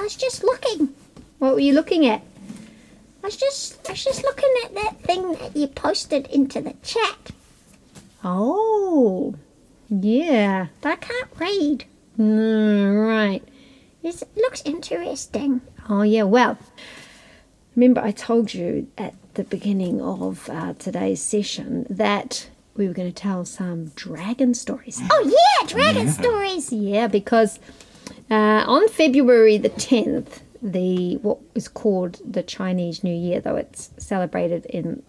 I 0.00 0.04
was 0.04 0.16
just 0.16 0.42
looking. 0.42 0.94
What 1.38 1.52
were 1.54 1.60
you 1.60 1.74
looking 1.74 2.06
at? 2.06 2.22
I 3.22 3.26
was 3.26 3.36
just 3.36 3.86
I 3.86 3.92
was 3.92 4.02
just 4.02 4.22
looking 4.22 4.48
at 4.64 4.74
that 4.74 5.00
thing 5.02 5.32
that 5.34 5.54
you 5.54 5.66
posted 5.66 6.26
into 6.28 6.62
the 6.62 6.74
chat, 6.82 7.30
Oh, 8.24 9.34
yeah. 9.90 10.68
but 10.80 10.92
I 10.92 10.96
can't 10.96 11.28
read. 11.38 11.84
Mm, 12.18 13.06
right. 13.06 13.42
It's, 14.02 14.22
it 14.22 14.28
looks 14.36 14.62
interesting. 14.64 15.60
Oh, 15.88 16.00
yeah, 16.02 16.22
well, 16.22 16.56
remember 17.76 18.00
I 18.00 18.12
told 18.12 18.54
you 18.54 18.86
at 18.96 19.14
the 19.34 19.44
beginning 19.44 20.00
of 20.00 20.48
uh, 20.48 20.72
today's 20.78 21.20
session 21.22 21.86
that 21.90 22.48
we 22.74 22.88
were 22.88 22.94
going 22.94 23.12
to 23.12 23.14
tell 23.22 23.44
some 23.44 23.88
dragon 23.96 24.54
stories. 24.54 24.98
Oh 25.12 25.24
yeah, 25.60 25.66
dragon 25.66 26.08
stories. 26.10 26.72
Yeah, 26.72 27.06
because 27.06 27.58
uh, 28.30 28.64
on 28.66 28.88
February 28.88 29.58
the 29.58 29.70
10th, 29.70 30.40
the 30.62 31.16
what 31.16 31.38
is 31.54 31.68
called 31.68 32.20
the 32.24 32.42
Chinese 32.42 33.02
New 33.02 33.14
Year, 33.14 33.40
though 33.40 33.56
it's 33.56 33.90
celebrated 33.98 34.66
in 34.66 35.02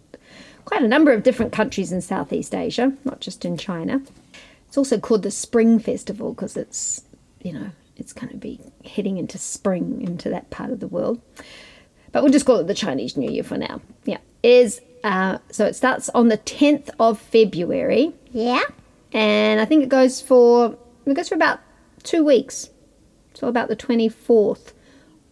quite 0.66 0.82
a 0.82 0.88
number 0.88 1.12
of 1.12 1.23
different 1.23 1.52
countries 1.52 1.92
in 1.92 2.02
Southeast 2.02 2.56
Asia, 2.56 2.94
not 3.04 3.20
just 3.20 3.44
in 3.45 3.58
China. 3.58 4.02
It's 4.68 4.78
also 4.78 4.98
called 5.00 5.23
the 5.23 5.32
Spring 5.32 5.80
Festival 5.80 6.34
because 6.34 6.56
it's, 6.56 7.04
you 7.42 7.52
know, 7.52 7.72
it's 7.98 8.14
going 8.14 8.30
to 8.30 8.38
be 8.38 8.60
heading 8.86 9.18
into 9.18 9.38
spring 9.38 10.02
into 10.02 10.30
that 10.30 10.50
part 10.50 10.72
of 10.72 10.80
the 10.80 10.88
world. 10.88 11.22
But 12.14 12.23
we'll 12.23 12.32
just 12.32 12.45
call 12.45 12.58
it 12.58 12.67
the 12.67 12.73
Chinese 12.73 13.17
New 13.17 13.30
Year 13.30 13.44
for 13.44 13.58
now. 13.58 13.82
Yeah, 14.06 14.17
is 14.44 14.82
uh, 15.04 15.40
so 15.52 15.66
it 15.66 15.76
starts 15.76 16.10
on 16.10 16.30
the 16.30 16.38
10th 16.38 16.90
of 17.00 17.20
February 17.20 18.14
Yeah. 18.32 18.62
and 19.14 19.60
I 19.60 19.66
think 19.66 19.84
it 19.84 19.90
goes 19.90 20.22
for 20.22 20.78
it 21.06 21.14
goes 21.14 21.28
for 21.30 21.36
about 21.36 21.60
two 22.04 22.23
weeks, 22.23 22.70
so 23.34 23.48
about 23.48 23.68
the 23.68 23.76
twenty 23.76 24.10
fourth 24.10 24.74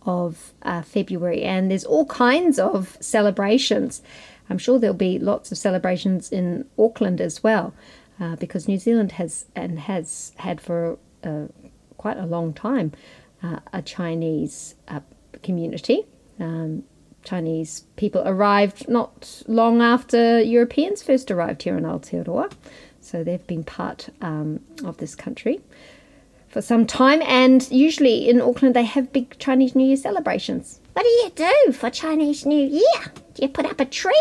of 0.06 0.54
uh, 0.62 0.82
February, 0.82 1.44
and 1.44 1.70
there's 1.70 1.86
all 1.86 2.06
kinds 2.06 2.58
of 2.60 2.98
celebrations. 3.00 4.02
I'm 4.50 4.58
sure 4.58 4.80
there'll 4.80 4.96
be 4.96 5.20
lots 5.20 5.52
of 5.52 5.58
celebrations 5.58 6.32
in 6.32 6.66
Auckland 6.78 7.22
as 7.22 7.44
well, 7.44 7.74
uh, 8.20 8.36
because 8.38 8.68
New 8.68 8.80
Zealand 8.80 9.12
has 9.14 9.46
and 9.56 9.80
has 9.80 10.34
had 10.38 10.60
for 10.62 10.98
uh, 11.24 11.48
quite 11.98 12.18
a 12.18 12.26
long 12.26 12.54
time 12.54 12.92
uh, 13.44 13.60
a 13.74 13.82
Chinese 13.82 14.76
uh, 14.88 15.02
community. 15.44 16.06
Um, 16.40 16.84
Chinese 17.24 17.84
people 17.98 18.24
arrived 18.26 18.88
not 18.88 19.44
long 19.48 19.82
after 19.82 20.42
Europeans 20.42 21.04
first 21.04 21.30
arrived 21.30 21.64
here 21.64 21.78
in 21.78 21.84
Aotearoa. 21.84 22.52
So 23.02 23.24
they've 23.24 23.46
been 23.46 23.64
part 23.64 24.10
um, 24.22 24.62
of 24.86 24.98
this 24.98 25.16
country 25.16 25.60
for 26.50 26.62
some 26.62 26.86
time. 26.86 27.22
And 27.24 27.70
usually 27.72 28.30
in 28.30 28.42
Auckland, 28.42 28.76
they 28.76 28.84
have 28.84 29.14
big 29.14 29.38
Chinese 29.40 29.76
New 29.76 29.86
Year 29.88 29.98
celebrations. 29.98 30.80
What 30.94 31.04
do 31.04 31.10
you 31.10 31.32
do 31.36 31.72
for 31.72 31.90
Chinese 31.90 32.46
New 32.46 32.68
Year? 32.68 33.14
Do 33.34 33.42
you 33.44 33.50
put 33.50 33.66
up 33.66 33.80
a 33.80 33.86
tree? 33.86 34.14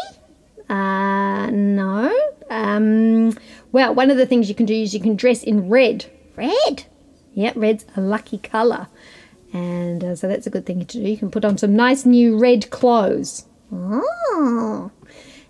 Uh, 0.68 1.50
no. 1.50 2.14
Um, 2.50 3.32
well, 3.72 3.94
one 3.94 4.10
of 4.10 4.16
the 4.16 4.26
things 4.26 4.48
you 4.48 4.54
can 4.54 4.66
do 4.66 4.74
is 4.74 4.94
you 4.94 5.00
can 5.00 5.16
dress 5.16 5.42
in 5.42 5.68
red. 5.68 6.06
Red. 6.36 6.84
Yep, 7.34 7.54
red's 7.56 7.86
a 7.96 8.00
lucky 8.00 8.38
colour. 8.38 8.88
And 9.52 10.04
uh, 10.04 10.14
so 10.14 10.28
that's 10.28 10.46
a 10.46 10.50
good 10.50 10.66
thing 10.66 10.84
to 10.84 10.86
do. 10.86 11.00
You 11.00 11.16
can 11.16 11.30
put 11.30 11.44
on 11.44 11.56
some 11.56 11.74
nice 11.74 12.04
new 12.04 12.38
red 12.38 12.70
clothes. 12.70 13.46
Oh. 13.72 14.90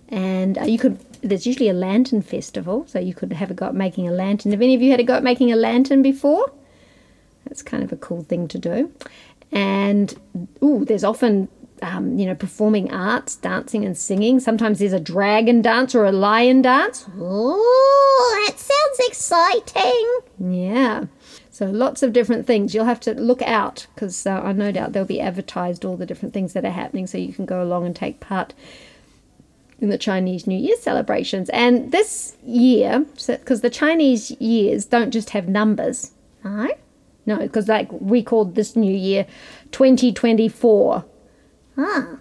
and 0.09 0.59
uh, 0.59 0.65
you 0.65 0.79
could 0.79 0.99
there's 1.23 1.47
usually 1.47 1.69
a 1.69 1.73
lantern 1.73 2.23
festival 2.23 2.85
so 2.89 2.99
you 2.99 3.15
could 3.15 3.33
have 3.33 3.51
a 3.51 3.55
go 3.55 3.67
at 3.67 3.75
making 3.75 4.09
a 4.09 4.13
lantern 4.13 4.53
have 4.53 4.63
any 4.63 4.75
of 4.75 4.83
you 4.83 4.91
had 4.91 5.01
a 5.01 5.05
go 5.05 5.15
at 5.15 5.23
making 5.23 5.53
a 5.53 5.57
lantern 5.57 6.03
before 6.03 6.51
that's 7.49 7.63
kind 7.63 7.83
of 7.83 7.93
a 7.93 7.97
cool 7.97 8.23
thing 8.23 8.47
to 8.49 8.59
do 8.59 8.93
and 9.53 10.15
ooh 10.63 10.85
there's 10.85 11.05
often 11.05 11.49
um, 11.81 12.19
you 12.19 12.27
know 12.27 12.35
performing 12.35 12.93
arts 12.93 13.37
dancing 13.37 13.85
and 13.85 13.97
singing 13.97 14.41
sometimes 14.41 14.79
there's 14.81 14.93
a 14.93 15.01
dragon 15.01 15.63
dance 15.63 15.95
or 15.95 16.05
a 16.05 16.13
lion 16.13 16.61
dance 16.63 17.07
Oh, 17.19 18.45
that 18.47 18.59
sounds 18.59 19.09
exciting. 19.09 20.19
yeah 20.39 21.05
so 21.51 21.67
lots 21.67 22.03
of 22.03 22.13
different 22.13 22.47
things 22.47 22.75
you'll 22.75 22.85
have 22.85 23.01
to 23.01 23.15
look 23.15 23.43
out 23.43 23.87
because 23.95 24.27
uh, 24.27 24.41
i 24.45 24.53
no 24.53 24.71
doubt 24.73 24.93
they'll 24.93 25.05
be 25.05 25.21
advertised 25.21 25.85
all 25.85 25.97
the 25.97 26.07
different 26.07 26.35
things 26.35 26.53
that 26.53 26.65
are 26.65 26.71
happening 26.71 27.07
so 27.07 27.17
you 27.17 27.33
can 27.33 27.47
go 27.47 27.63
along 27.63 27.87
and 27.87 27.95
take 27.97 28.21
part 28.21 28.55
in 29.81 29.91
the 29.91 29.99
Chinese 29.99 30.45
New 30.45 30.59
Year 30.59 30.75
celebrations. 30.81 31.49
And 31.51 31.93
this 31.93 32.37
year, 32.45 33.07
because 33.29 33.61
the 33.61 33.71
Chinese 33.71 34.33
years 34.41 34.85
don't 34.85 35.13
just 35.13 35.31
have 35.31 35.47
numbers, 35.49 36.11
No. 36.43 36.69
No, 37.29 37.37
because 37.37 37.69
like 37.69 37.93
we 37.93 38.23
called 38.23 38.55
this 38.55 38.75
New 38.75 38.93
Year 38.93 39.27
2024. 39.73 41.05
Ah. 41.77 42.17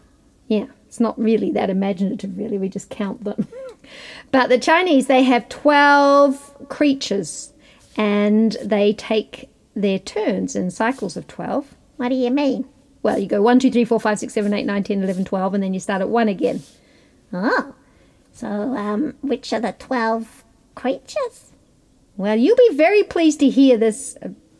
Yeah, 0.50 0.66
it's 0.86 1.00
not 1.00 1.18
really 1.18 1.50
that 1.52 1.70
imaginative, 1.70 2.38
really. 2.38 2.58
We 2.58 2.68
just 2.68 2.90
count 2.90 3.24
them. 3.24 3.48
but 4.32 4.50
the 4.50 4.58
Chinese, 4.58 5.08
they 5.08 5.24
have 5.24 5.48
12 5.48 6.68
creatures 6.68 7.54
and 7.96 8.58
they 8.62 8.92
take 8.94 9.50
their 9.76 9.98
turns 9.98 10.58
in 10.58 10.72
cycles 10.72 11.16
of 11.16 11.26
12. 11.28 11.74
What 11.96 12.10
do 12.10 12.16
you 12.16 12.30
mean? 12.30 12.68
Well, 13.02 13.18
you 13.18 13.28
go 13.28 13.42
1, 13.42 13.60
2, 13.60 13.72
3, 13.72 13.86
4, 13.86 14.00
5, 14.02 14.20
6, 14.20 14.34
7, 14.34 14.54
8, 14.54 14.66
9, 14.66 14.84
10, 14.84 15.04
11, 15.04 15.24
12, 15.24 15.54
and 15.54 15.64
then 15.64 15.74
you 15.74 15.80
start 15.80 16.02
at 16.02 16.10
1 16.10 16.28
again. 16.28 16.62
Oh. 17.32 17.74
So, 18.34 18.48
um, 18.48 19.16
which 19.22 19.54
are 19.54 19.62
the 19.62 19.72
12 19.72 20.44
creatures? 20.76 21.54
Well, 22.18 22.36
you'll 22.36 22.58
be 22.58 22.76
very 22.76 23.04
pleased 23.04 23.40
to 23.40 23.50
hear 23.50 23.78
this, 23.78 24.18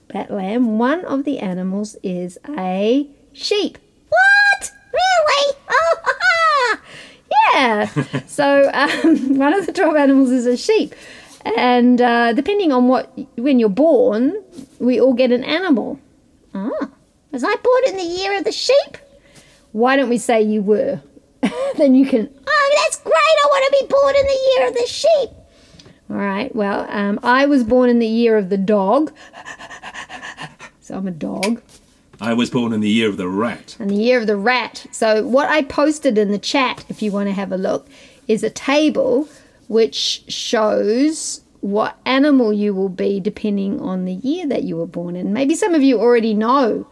Bat 0.08 0.32
Lamb. 0.32 0.78
One 0.78 1.04
of 1.06 1.24
the 1.24 1.40
animals 1.40 1.96
is 2.04 2.38
a 2.58 3.08
sheep. 3.34 3.78
What? 4.10 4.72
Really? 4.94 5.58
Oh, 5.70 5.96
ha, 6.04 6.14
ha. 6.22 6.82
Yeah. 7.54 8.22
so 8.28 8.70
um, 8.74 9.38
one 9.38 9.54
of 9.54 9.66
the 9.66 9.74
12 9.74 9.96
animals 9.96 10.32
is 10.32 10.46
a 10.46 10.58
sheep. 10.58 10.96
And 11.58 12.02
uh, 12.02 12.34
depending 12.34 12.72
on 12.72 12.88
what, 12.88 13.18
when 13.38 13.60
you're 13.60 13.70
born, 13.70 14.44
we 14.80 15.00
all 15.00 15.14
get 15.14 15.32
an 15.32 15.44
animal. 15.44 16.00
Oh. 16.54 16.90
Was 17.32 17.44
I 17.44 17.56
born 17.56 17.82
in 17.88 17.98
the 17.98 18.04
year 18.04 18.38
of 18.38 18.44
the 18.44 18.52
sheep? 18.52 18.98
Why 19.72 19.96
don't 19.96 20.10
we 20.10 20.18
say 20.18 20.42
you 20.42 20.62
were? 20.62 21.02
then 21.78 21.94
you 21.94 22.06
can. 22.06 22.30
Oh, 22.48 22.82
that's 22.84 22.98
great. 23.02 23.14
I 23.14 23.48
want 23.48 23.66
to 23.66 23.80
be 23.82 23.88
born 23.88 24.16
in 24.16 24.26
the 24.26 24.56
year 24.56 24.68
of 24.68 24.74
the 24.74 24.88
sheep. 24.88 25.47
All 26.10 26.16
right. 26.16 26.54
Well, 26.56 26.88
um, 26.90 27.20
I 27.24 27.46
was 27.46 27.64
born 27.64 27.90
in 27.90 28.00
the 28.00 28.08
year 28.08 28.38
of 28.38 28.50
the 28.50 28.58
dog. 28.58 29.12
so 30.82 30.96
I'm 30.96 31.08
a 31.08 31.12
dog. 31.12 31.62
I 32.20 32.34
was 32.34 32.50
born 32.50 32.74
in 32.74 32.80
the 32.80 32.90
year 32.90 33.10
of 33.10 33.18
the 33.18 33.28
rat. 33.28 33.76
and 33.80 33.90
the 33.90 33.96
year 33.96 34.20
of 34.20 34.28
the 34.28 34.38
rat. 34.38 34.88
So, 34.92 35.26
what 35.28 35.50
I 35.50 35.62
posted 35.62 36.18
in 36.18 36.32
the 36.32 36.40
chat, 36.40 36.84
if 36.90 37.02
you 37.02 37.12
want 37.12 37.28
to 37.28 37.34
have 37.34 37.52
a 37.52 37.58
look, 37.58 37.88
is 38.28 38.44
a 38.44 38.50
table 38.50 39.30
which 39.68 40.24
shows 40.28 41.42
what 41.62 41.98
animal 42.06 42.54
you 42.54 42.74
will 42.74 42.90
be 42.90 43.20
depending 43.20 43.80
on 43.82 44.06
the 44.06 44.14
year 44.14 44.48
that 44.48 44.64
you 44.64 44.78
were 44.78 44.88
born 44.88 45.16
in. 45.16 45.34
Maybe 45.34 45.56
some 45.56 45.76
of 45.76 45.84
you 45.84 46.00
already 46.00 46.34
know 46.34 46.88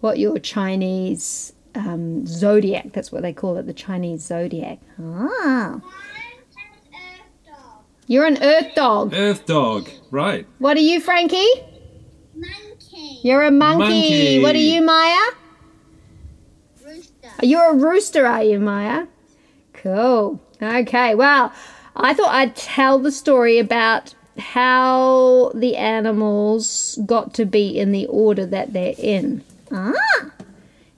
what 0.00 0.18
your 0.18 0.38
Chinese 0.38 1.52
um, 1.74 2.26
zodiac, 2.26 2.92
that's 2.92 3.10
what 3.10 3.22
they 3.22 3.32
call 3.32 3.56
it, 3.56 3.66
the 3.66 3.72
Chinese 3.72 4.22
zodiac. 4.22 4.78
Oh. 5.00 5.82
You're 8.10 8.24
an 8.24 8.42
earth 8.42 8.74
dog. 8.74 9.12
Earth 9.12 9.44
dog. 9.44 9.90
Right. 10.10 10.46
What 10.58 10.78
are 10.78 10.80
you, 10.80 10.98
Frankie? 10.98 11.46
Monkey. 12.34 13.20
You're 13.22 13.42
a 13.42 13.50
monkey. 13.50 13.78
Monkey. 13.82 14.42
What 14.42 14.54
are 14.54 14.58
you, 14.58 14.80
Maya? 14.80 15.30
Rooster. 16.86 17.28
You're 17.42 17.72
a 17.72 17.76
rooster, 17.76 18.26
are 18.26 18.42
you, 18.42 18.60
Maya? 18.60 19.06
Cool. 19.74 20.40
Okay, 20.62 21.14
well, 21.14 21.52
I 21.94 22.14
thought 22.14 22.34
I'd 22.34 22.56
tell 22.56 22.98
the 22.98 23.12
story 23.12 23.58
about 23.58 24.14
how 24.38 25.52
the 25.54 25.76
animals 25.76 26.98
got 27.04 27.34
to 27.34 27.44
be 27.44 27.78
in 27.78 27.92
the 27.92 28.06
order 28.06 28.46
that 28.46 28.72
they're 28.72 28.94
in. 28.96 29.44
Ah. 29.70 29.92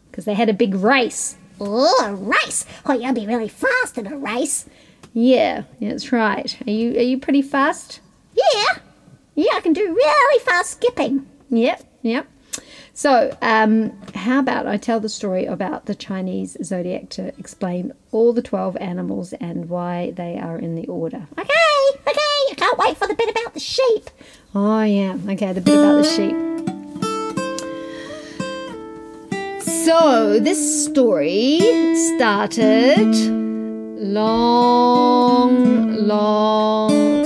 Because 0.09 0.27
they 0.27 0.35
had 0.35 0.49
a 0.49 0.55
big 0.55 0.77
race. 0.77 1.37
Oh, 1.61 2.05
a 2.05 2.15
race. 2.15 2.67
Oh, 2.87 2.93
you'll 2.93 3.15
be 3.15 3.27
really 3.27 3.49
fast 3.49 3.99
in 3.99 4.07
a 4.07 4.17
race. 4.17 4.67
Yeah, 5.13 5.65
that's 5.81 6.13
right. 6.13 6.57
Are 6.67 6.71
you 6.71 6.97
are 6.97 7.03
you 7.03 7.19
pretty 7.19 7.43
fast? 7.43 8.01
Yeah. 8.35 8.79
Yeah, 9.35 9.53
I 9.55 9.61
can 9.61 9.73
do 9.73 9.83
really 9.83 10.45
fast 10.45 10.73
skipping. 10.73 11.27
Yep, 11.51 11.83
yep. 12.03 12.27
So, 12.93 13.35
um, 13.41 13.99
how 14.15 14.41
about 14.41 14.67
I 14.67 14.77
tell 14.77 15.01
the 15.01 15.09
story 15.09 15.47
about 15.47 15.87
the 15.87 15.95
Chinese 15.95 16.57
zodiac 16.63 17.09
to 17.11 17.29
explain 17.39 17.93
all 18.13 18.35
the 18.35 18.43
12 18.43 18.77
animals 18.77 19.33
and 19.35 19.69
why 19.71 20.11
they 20.11 20.39
are 20.39 20.59
in 20.59 20.75
the 20.75 20.87
order? 20.87 21.27
Okay, 21.39 21.45
okay. 22.07 22.19
I 22.51 22.55
can't 22.57 22.79
wait 22.79 22.99
for 22.99 23.07
the 23.09 23.15
bit 23.15 23.31
about 23.31 23.55
the 23.55 23.61
sheep. 23.61 24.11
Oh, 24.55 24.83
yeah. 24.83 25.17
Okay, 25.29 25.53
the 25.55 25.63
bit 25.63 25.79
about 25.79 26.03
the 26.03 26.05
sheep. 26.05 26.37
So, 29.63 30.39
this 30.39 30.85
story 30.85 31.61
started 32.17 33.50
long, 34.01 35.95
long, 35.95 37.23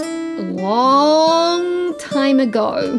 long 0.57 1.97
time 2.01 2.41
ago. 2.41 2.99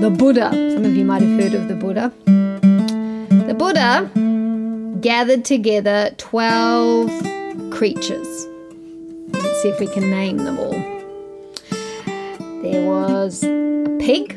The 0.00 0.14
Buddha. 0.14 0.50
Some 0.50 0.84
of 0.84 0.94
you 0.94 1.06
might 1.06 1.22
have 1.22 1.40
heard 1.40 1.54
of 1.54 1.68
the 1.68 1.74
Buddha. 1.74 2.12
The 2.26 3.54
Buddha 3.56 4.10
gathered 5.00 5.46
together 5.46 6.10
12 6.18 7.10
creatures. 7.70 8.46
Let's 9.30 9.62
see 9.62 9.70
if 9.70 9.80
we 9.80 9.86
can 9.86 10.10
name 10.10 10.36
them 10.38 10.58
all. 10.58 10.78
There 12.62 12.86
was 12.86 13.42
a 13.42 13.96
pig, 13.98 14.36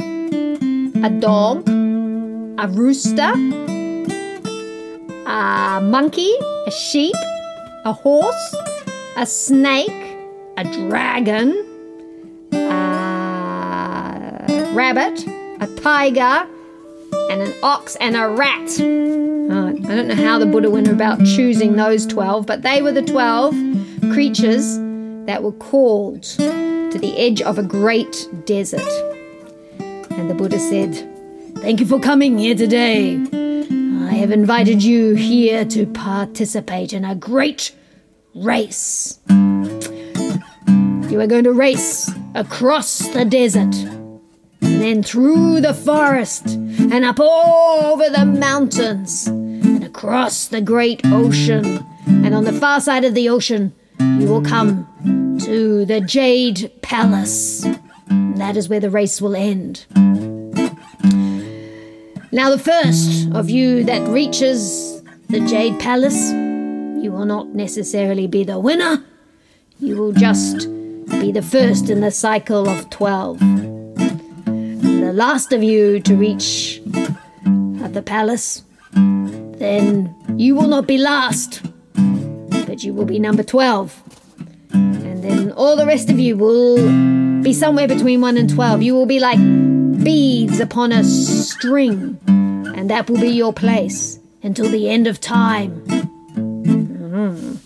a 1.03 1.09
dog, 1.09 1.67
a 1.67 2.67
rooster, 2.69 3.33
a 5.33 5.81
monkey, 5.81 6.31
a 6.67 6.71
sheep, 6.71 7.15
a 7.85 7.91
horse, 7.91 8.55
a 9.17 9.25
snake, 9.25 9.89
a 10.57 10.63
dragon, 10.63 11.49
a 12.51 12.57
rabbit, 14.73 15.25
a 15.59 15.67
tiger, 15.81 16.47
and 17.31 17.41
an 17.41 17.51
ox 17.63 17.95
and 17.95 18.15
a 18.15 18.29
rat. 18.29 18.69
I 18.79 19.95
don't 19.95 20.07
know 20.07 20.15
how 20.15 20.37
the 20.37 20.45
Buddha 20.45 20.69
went 20.69 20.87
about 20.87 21.17
choosing 21.25 21.77
those 21.77 22.05
12, 22.05 22.45
but 22.45 22.61
they 22.61 22.83
were 22.83 22.91
the 22.91 23.01
12 23.01 23.55
creatures 24.13 24.77
that 25.25 25.41
were 25.41 25.51
called 25.53 26.21
to 26.23 26.99
the 26.99 27.17
edge 27.17 27.41
of 27.41 27.57
a 27.57 27.63
great 27.63 28.29
desert. 28.45 28.87
And 29.79 30.29
the 30.29 30.35
Buddha 30.35 30.59
said, 30.59 31.09
Thank 31.57 31.79
you 31.79 31.87
for 31.87 31.99
coming 31.99 32.37
here 32.37 32.53
today. 32.55 33.52
Have 34.23 34.31
invited 34.31 34.81
you 34.81 35.15
here 35.15 35.65
to 35.65 35.85
participate 35.85 36.93
in 36.93 37.03
a 37.03 37.13
great 37.13 37.75
race. 38.33 39.19
You 39.27 41.19
are 41.19 41.27
going 41.27 41.43
to 41.43 41.51
race 41.51 42.09
across 42.33 42.99
the 43.09 43.25
desert, 43.25 43.75
and 44.61 44.81
then 44.81 45.03
through 45.03 45.59
the 45.59 45.73
forest, 45.73 46.45
and 46.47 47.03
up 47.03 47.19
over 47.19 48.09
the 48.09 48.25
mountains, 48.25 49.27
and 49.27 49.83
across 49.83 50.47
the 50.47 50.61
great 50.61 51.01
ocean. 51.07 51.85
And 52.07 52.33
on 52.33 52.45
the 52.45 52.53
far 52.53 52.79
side 52.79 53.03
of 53.03 53.15
the 53.15 53.27
ocean, 53.27 53.73
you 53.99 54.25
will 54.29 54.41
come 54.41 54.87
to 55.43 55.83
the 55.83 55.99
Jade 55.99 56.71
Palace. 56.81 57.67
That 58.07 58.55
is 58.55 58.69
where 58.69 58.79
the 58.79 58.89
race 58.89 59.21
will 59.21 59.35
end. 59.35 59.85
Now, 62.33 62.49
the 62.49 62.57
first 62.57 63.29
of 63.35 63.51
you 63.51 63.83
that 63.83 64.07
reaches 64.07 65.03
the 65.29 65.39
Jade 65.41 65.79
Palace, 65.79 66.31
you 66.31 67.11
will 67.11 67.27
not 67.27 67.49
necessarily 67.49 68.25
be 68.25 68.43
the 68.43 68.57
winner. 68.57 69.05
You 69.79 69.97
will 69.97 70.13
just 70.13 70.67
be 71.21 71.31
the 71.31 71.43
first 71.43 71.91
in 71.91 72.01
the 72.01 72.09
cycle 72.09 72.67
of 72.67 72.89
12. 72.89 73.39
And 73.39 75.03
the 75.03 75.13
last 75.13 75.53
of 75.53 75.61
you 75.61 75.99
to 75.99 76.15
reach 76.15 76.81
at 77.83 77.93
the 77.93 78.01
palace, 78.03 78.63
then 78.93 80.15
you 80.35 80.55
will 80.55 80.67
not 80.67 80.87
be 80.87 80.97
last, 80.97 81.61
but 81.93 82.83
you 82.83 82.95
will 82.95 83.05
be 83.05 83.19
number 83.19 83.43
12. 83.43 84.01
And 84.73 85.23
then 85.23 85.51
all 85.51 85.75
the 85.75 85.85
rest 85.85 86.09
of 86.09 86.17
you 86.17 86.35
will 86.35 86.77
be 87.43 87.53
somewhere 87.53 87.87
between 87.87 88.21
1 88.21 88.37
and 88.37 88.49
12. 88.49 88.81
You 88.81 88.95
will 88.95 89.05
be 89.05 89.19
like 89.19 89.37
beads 90.03 90.59
upon 90.59 90.91
a 90.91 91.03
string, 91.03 92.17
and 92.27 92.89
that 92.89 93.09
will 93.09 93.19
be 93.19 93.29
your 93.29 93.53
place 93.53 94.19
until 94.41 94.67
the 94.69 94.89
end 94.89 95.07
of 95.07 95.21
time. 95.21 95.81
Mhm. 96.35 97.57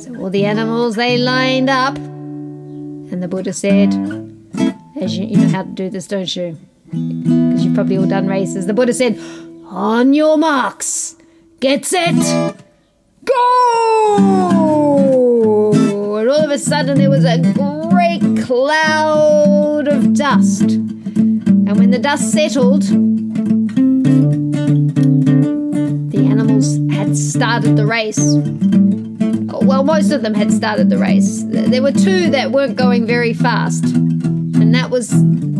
So 0.00 0.14
all 0.20 0.30
the 0.30 0.44
animals 0.44 0.96
they 0.96 1.16
lined 1.18 1.70
up, 1.70 1.96
and 1.96 3.22
the 3.22 3.28
Buddha 3.28 3.52
said, 3.52 3.94
"As 5.00 5.16
you, 5.16 5.26
you 5.26 5.36
know 5.38 5.48
how 5.48 5.62
to 5.62 5.70
do 5.70 5.88
this, 5.88 6.06
don't 6.06 6.36
you? 6.36 6.56
Because 6.90 7.64
you've 7.64 7.74
probably 7.74 7.96
all 7.96 8.06
done 8.06 8.26
races." 8.26 8.66
The 8.66 8.74
Buddha 8.74 8.92
said, 8.92 9.18
"On 9.68 10.12
your 10.12 10.36
marks, 10.36 11.16
get 11.60 11.86
set, 11.86 12.14
go!" 13.24 13.36
And 16.18 16.28
all 16.28 16.44
of 16.44 16.50
a 16.50 16.58
sudden 16.58 16.98
there 16.98 17.08
was 17.08 17.24
a 17.24 17.38
great 18.00 18.46
cloud 18.46 19.86
of 19.86 20.14
dust. 20.14 20.62
And 20.62 21.78
when 21.78 21.90
the 21.90 21.98
dust 21.98 22.32
settled, 22.32 22.80
the 26.10 26.26
animals 26.30 26.78
had 26.90 27.14
started 27.14 27.76
the 27.76 27.84
race. 27.84 28.18
Oh, 29.52 29.60
well, 29.62 29.84
most 29.84 30.12
of 30.12 30.22
them 30.22 30.32
had 30.32 30.50
started 30.50 30.88
the 30.88 30.96
race. 30.96 31.44
There 31.44 31.82
were 31.82 31.92
two 31.92 32.30
that 32.30 32.52
weren't 32.52 32.76
going 32.76 33.06
very 33.06 33.34
fast, 33.34 33.84
and 33.84 34.74
that 34.74 34.88
was 34.88 35.10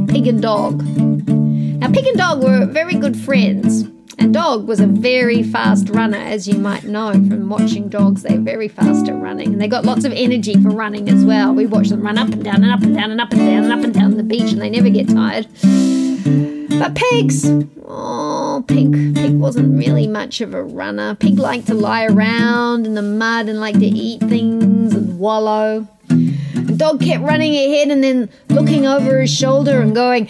Pig 0.08 0.26
and 0.26 0.40
Dog. 0.40 0.82
Now, 0.82 1.90
Pig 1.92 2.06
and 2.06 2.16
Dog 2.16 2.42
were 2.42 2.64
very 2.64 2.94
good 2.94 3.18
friends, 3.18 3.84
and 4.20 4.34
Dog 4.34 4.68
was 4.68 4.80
a 4.80 4.86
very 4.86 5.42
fast 5.42 5.88
runner, 5.88 6.18
as 6.18 6.46
you 6.46 6.58
might 6.58 6.84
know 6.84 7.12
from 7.12 7.48
watching 7.48 7.88
dogs. 7.88 8.22
They're 8.22 8.38
very 8.38 8.68
fast 8.68 9.08
at 9.08 9.14
running, 9.16 9.48
and 9.48 9.60
they 9.60 9.66
got 9.66 9.84
lots 9.84 10.04
of 10.04 10.12
energy 10.12 10.54
for 10.62 10.68
running 10.68 11.08
as 11.08 11.24
well. 11.24 11.54
We 11.54 11.66
watch 11.66 11.88
them 11.88 12.02
run 12.02 12.18
up 12.18 12.28
and 12.28 12.44
down 12.44 12.62
and 12.62 12.70
up 12.70 12.82
and 12.82 12.94
down 12.94 13.10
and 13.10 13.20
up 13.20 13.32
and 13.32 13.40
down 13.40 13.64
and 13.64 13.72
up 13.72 13.82
and 13.82 13.94
down 13.94 14.16
the 14.16 14.22
beach, 14.22 14.52
and 14.52 14.60
they 14.60 14.70
never 14.70 14.90
get 14.90 15.08
tired. 15.08 15.46
But 16.78 16.94
pigs, 16.94 17.46
oh, 17.86 18.64
pig, 18.68 19.14
pig 19.14 19.38
wasn't 19.38 19.76
really 19.76 20.06
much 20.06 20.40
of 20.40 20.54
a 20.54 20.62
runner. 20.62 21.14
Pig 21.14 21.38
liked 21.38 21.66
to 21.66 21.74
lie 21.74 22.06
around 22.06 22.86
in 22.86 22.94
the 22.94 23.02
mud 23.02 23.48
and 23.48 23.58
liked 23.58 23.80
to 23.80 23.86
eat 23.86 24.20
things 24.20 24.94
and 24.94 25.18
wallow. 25.18 25.88
And 26.54 26.78
dog 26.78 27.00
kept 27.00 27.22
running 27.22 27.54
ahead 27.54 27.88
and 27.88 28.02
then 28.02 28.28
looking 28.48 28.86
over 28.86 29.20
his 29.20 29.34
shoulder 29.34 29.80
and 29.80 29.94
going, 29.94 30.28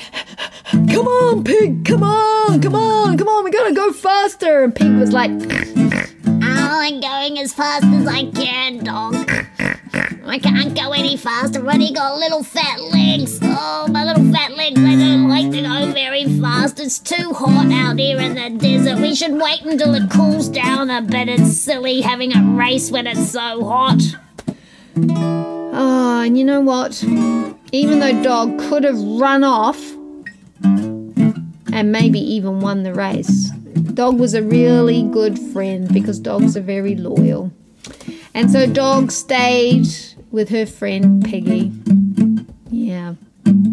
Come 0.73 1.09
on, 1.09 1.43
pig, 1.45 1.85
come 1.85 2.03
on, 2.03 2.61
come 2.61 2.75
on, 2.75 3.19
come 3.19 3.29
on, 3.29 3.45
we 3.45 3.51
gotta 3.51 3.75
go 3.75 3.93
faster. 3.93 4.63
And 4.63 4.75
pig 4.75 4.93
was 4.95 5.13
like, 5.13 5.31
I'm 5.31 7.01
going 7.01 7.39
as 7.39 7.53
fast 7.53 7.85
as 7.85 8.07
I 8.07 8.31
can, 8.31 8.85
dog. 8.85 9.15
I 10.25 10.39
can't 10.39 10.77
go 10.77 10.93
any 10.93 11.17
faster. 11.17 11.59
I've 11.59 11.75
only 11.75 11.93
got 11.93 12.19
little 12.19 12.45
fat 12.45 12.81
legs. 12.81 13.41
Oh, 13.43 13.89
my 13.91 14.05
little 14.05 14.33
fat 14.33 14.53
legs, 14.53 14.81
they 14.81 14.97
don't 14.97 15.29
like 15.29 15.51
to 15.51 15.61
go 15.61 15.93
very 15.93 16.25
fast. 16.41 16.79
It's 16.79 17.01
too 17.01 17.33
hot 17.33 17.73
out 17.73 17.99
here 17.99 18.21
in 18.21 18.35
the 18.35 18.51
desert. 18.59 19.01
We 19.01 19.17
should 19.17 19.33
wait 19.33 19.63
until 19.63 19.95
it 19.95 20.09
cools 20.11 20.49
down 20.49 20.89
a 20.89 21.03
bit. 21.03 21.29
It's 21.29 21.57
silly 21.57 22.01
having 22.01 22.37
a 22.37 22.57
race 22.57 22.93
when 22.93 23.09
it's 23.09 23.31
so 23.31 23.65
hot. 23.65 24.01
Oh, 25.83 26.21
and 26.21 26.37
you 26.37 26.45
know 26.45 26.61
what? 26.61 27.03
Even 27.73 28.01
though 28.01 28.23
Dog 28.23 28.59
could 28.59 28.85
have 28.85 29.01
run 29.01 29.43
off 29.43 29.81
and 30.63 31.91
maybe 31.91 32.21
even 32.21 32.61
won 32.61 32.83
the 32.83 32.93
race, 32.93 33.49
Dog 33.95 34.19
was 34.19 34.35
a 34.35 34.43
really 34.43 35.03
good 35.05 35.39
friend 35.39 35.91
because 35.91 36.19
dogs 36.19 36.55
are 36.55 36.61
very 36.61 36.97
loyal. 36.97 37.51
And 38.35 38.51
so 38.51 38.67
Dog 38.67 39.11
stayed 39.11 39.89
with 40.31 40.51
her 40.51 40.67
friend 40.67 41.25
Peggy. 41.25 41.73
Yeah, 42.71 43.15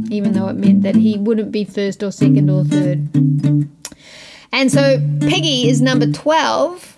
even 0.10 0.32
though 0.32 0.48
it 0.48 0.56
meant 0.56 0.84
that 0.84 0.96
he 0.96 1.18
wouldn't 1.18 1.52
be 1.52 1.66
first 1.66 2.02
or 2.04 2.12
second 2.14 2.50
or 2.50 2.64
third. 2.64 3.10
And 4.54 4.72
so 4.72 4.98
Peggy 5.20 5.68
is 5.68 5.82
number 5.82 6.10
12 6.10 6.97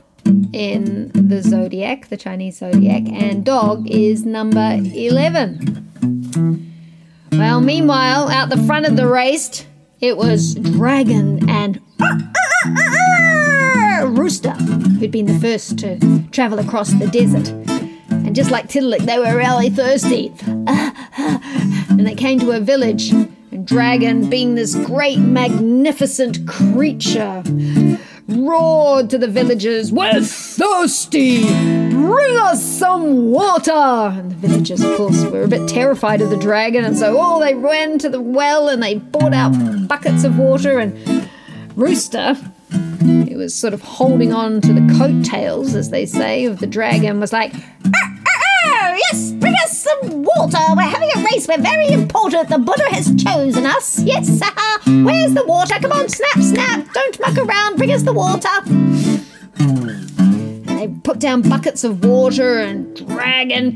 in 0.53 1.11
the 1.13 1.41
zodiac, 1.41 2.09
the 2.09 2.17
Chinese 2.17 2.57
zodiac, 2.57 3.03
and 3.07 3.45
Dog 3.45 3.89
is 3.89 4.25
number 4.25 4.79
11. 4.81 5.85
Well, 7.31 7.61
meanwhile, 7.61 8.29
out 8.29 8.49
the 8.49 8.61
front 8.63 8.85
of 8.85 8.95
the 8.95 9.07
race, 9.07 9.65
it 9.99 10.17
was 10.17 10.55
Dragon 10.55 11.49
and 11.49 11.81
Rooster, 14.17 14.51
who'd 14.51 15.11
been 15.11 15.25
the 15.25 15.39
first 15.39 15.77
to 15.79 15.99
travel 16.31 16.59
across 16.59 16.91
the 16.93 17.07
desert. 17.07 17.49
And 18.09 18.35
just 18.35 18.51
like 18.51 18.67
Tiddalik, 18.67 19.05
they 19.05 19.19
were 19.19 19.35
really 19.35 19.69
thirsty. 19.69 20.33
And 21.99 22.07
they 22.07 22.15
came 22.15 22.39
to 22.39 22.51
a 22.51 22.61
village, 22.61 23.11
Dragon, 23.63 24.29
being 24.29 24.55
this 24.55 24.75
great, 24.75 25.17
magnificent 25.17 26.47
creature, 26.47 27.43
roared 28.27 29.09
to 29.09 29.17
the 29.17 29.27
villagers, 29.27 29.91
We're 29.91 30.21
thirsty! 30.21 31.43
Bring 31.89 32.37
us 32.37 32.63
some 32.63 33.31
water! 33.31 33.71
And 33.71 34.31
the 34.31 34.35
villagers, 34.35 34.81
of 34.81 34.95
course, 34.97 35.23
were 35.25 35.43
a 35.43 35.47
bit 35.47 35.67
terrified 35.67 36.21
of 36.21 36.29
the 36.29 36.37
dragon, 36.37 36.85
and 36.85 36.97
so 36.97 37.17
oh, 37.19 37.39
they 37.39 37.55
ran 37.55 37.97
to 37.99 38.09
the 38.09 38.21
well 38.21 38.69
and 38.69 38.83
they 38.83 38.95
brought 38.95 39.33
out 39.33 39.87
buckets 39.87 40.23
of 40.23 40.37
water. 40.37 40.77
And 40.77 41.27
Rooster, 41.75 42.35
who 42.69 43.37
was 43.37 43.55
sort 43.55 43.73
of 43.73 43.81
holding 43.81 44.31
on 44.31 44.61
to 44.61 44.73
the 44.73 44.95
coattails, 44.97 45.73
as 45.73 45.89
they 45.89 46.05
say, 46.05 46.45
of 46.45 46.59
the 46.59 46.67
dragon, 46.67 47.19
was 47.19 47.33
like, 47.33 47.53
Oh, 47.85 48.97
yes, 49.11 49.31
bring 49.33 49.38
us 49.38 49.38
some 49.38 49.38
water. 50.39 50.57
Uh, 50.57 50.75
we're 50.75 50.83
having 50.83 51.09
a 51.15 51.23
race. 51.23 51.47
We're 51.47 51.61
very 51.61 51.89
important. 51.89 52.49
The 52.49 52.57
Buddha 52.59 52.89
has 52.91 53.13
chosen 53.21 53.65
us. 53.65 53.99
Yes, 53.99 54.39
haha. 54.41 55.03
Where's 55.03 55.33
the 55.33 55.45
water? 55.45 55.75
Come 55.81 55.91
on, 55.91 56.09
snap, 56.09 56.39
snap. 56.39 56.93
Don't 56.93 57.19
muck 57.19 57.37
around. 57.37 57.77
Bring 57.77 57.91
us 57.91 58.03
the 58.03 58.13
water. 58.13 58.49
And 59.57 60.79
they 60.79 60.87
put 61.03 61.19
down 61.19 61.41
buckets 61.41 61.83
of 61.83 62.05
water, 62.05 62.59
and 62.59 62.95
Dragon 62.95 63.71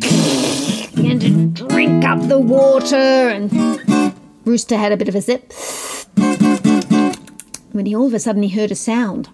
began 0.95 1.19
to 1.19 1.47
drink 1.67 2.05
up 2.05 2.27
the 2.27 2.39
water. 2.39 2.95
And 2.95 3.51
Rooster 4.45 4.77
had 4.77 4.91
a 4.91 4.97
bit 4.97 5.09
of 5.09 5.15
a 5.15 5.21
sip. 5.21 5.53
When 7.73 7.85
he 7.85 7.95
all 7.95 8.07
of 8.07 8.13
a 8.13 8.19
sudden 8.19 8.43
he 8.43 8.49
heard 8.49 8.71
a 8.71 8.75
sound. 8.75 9.29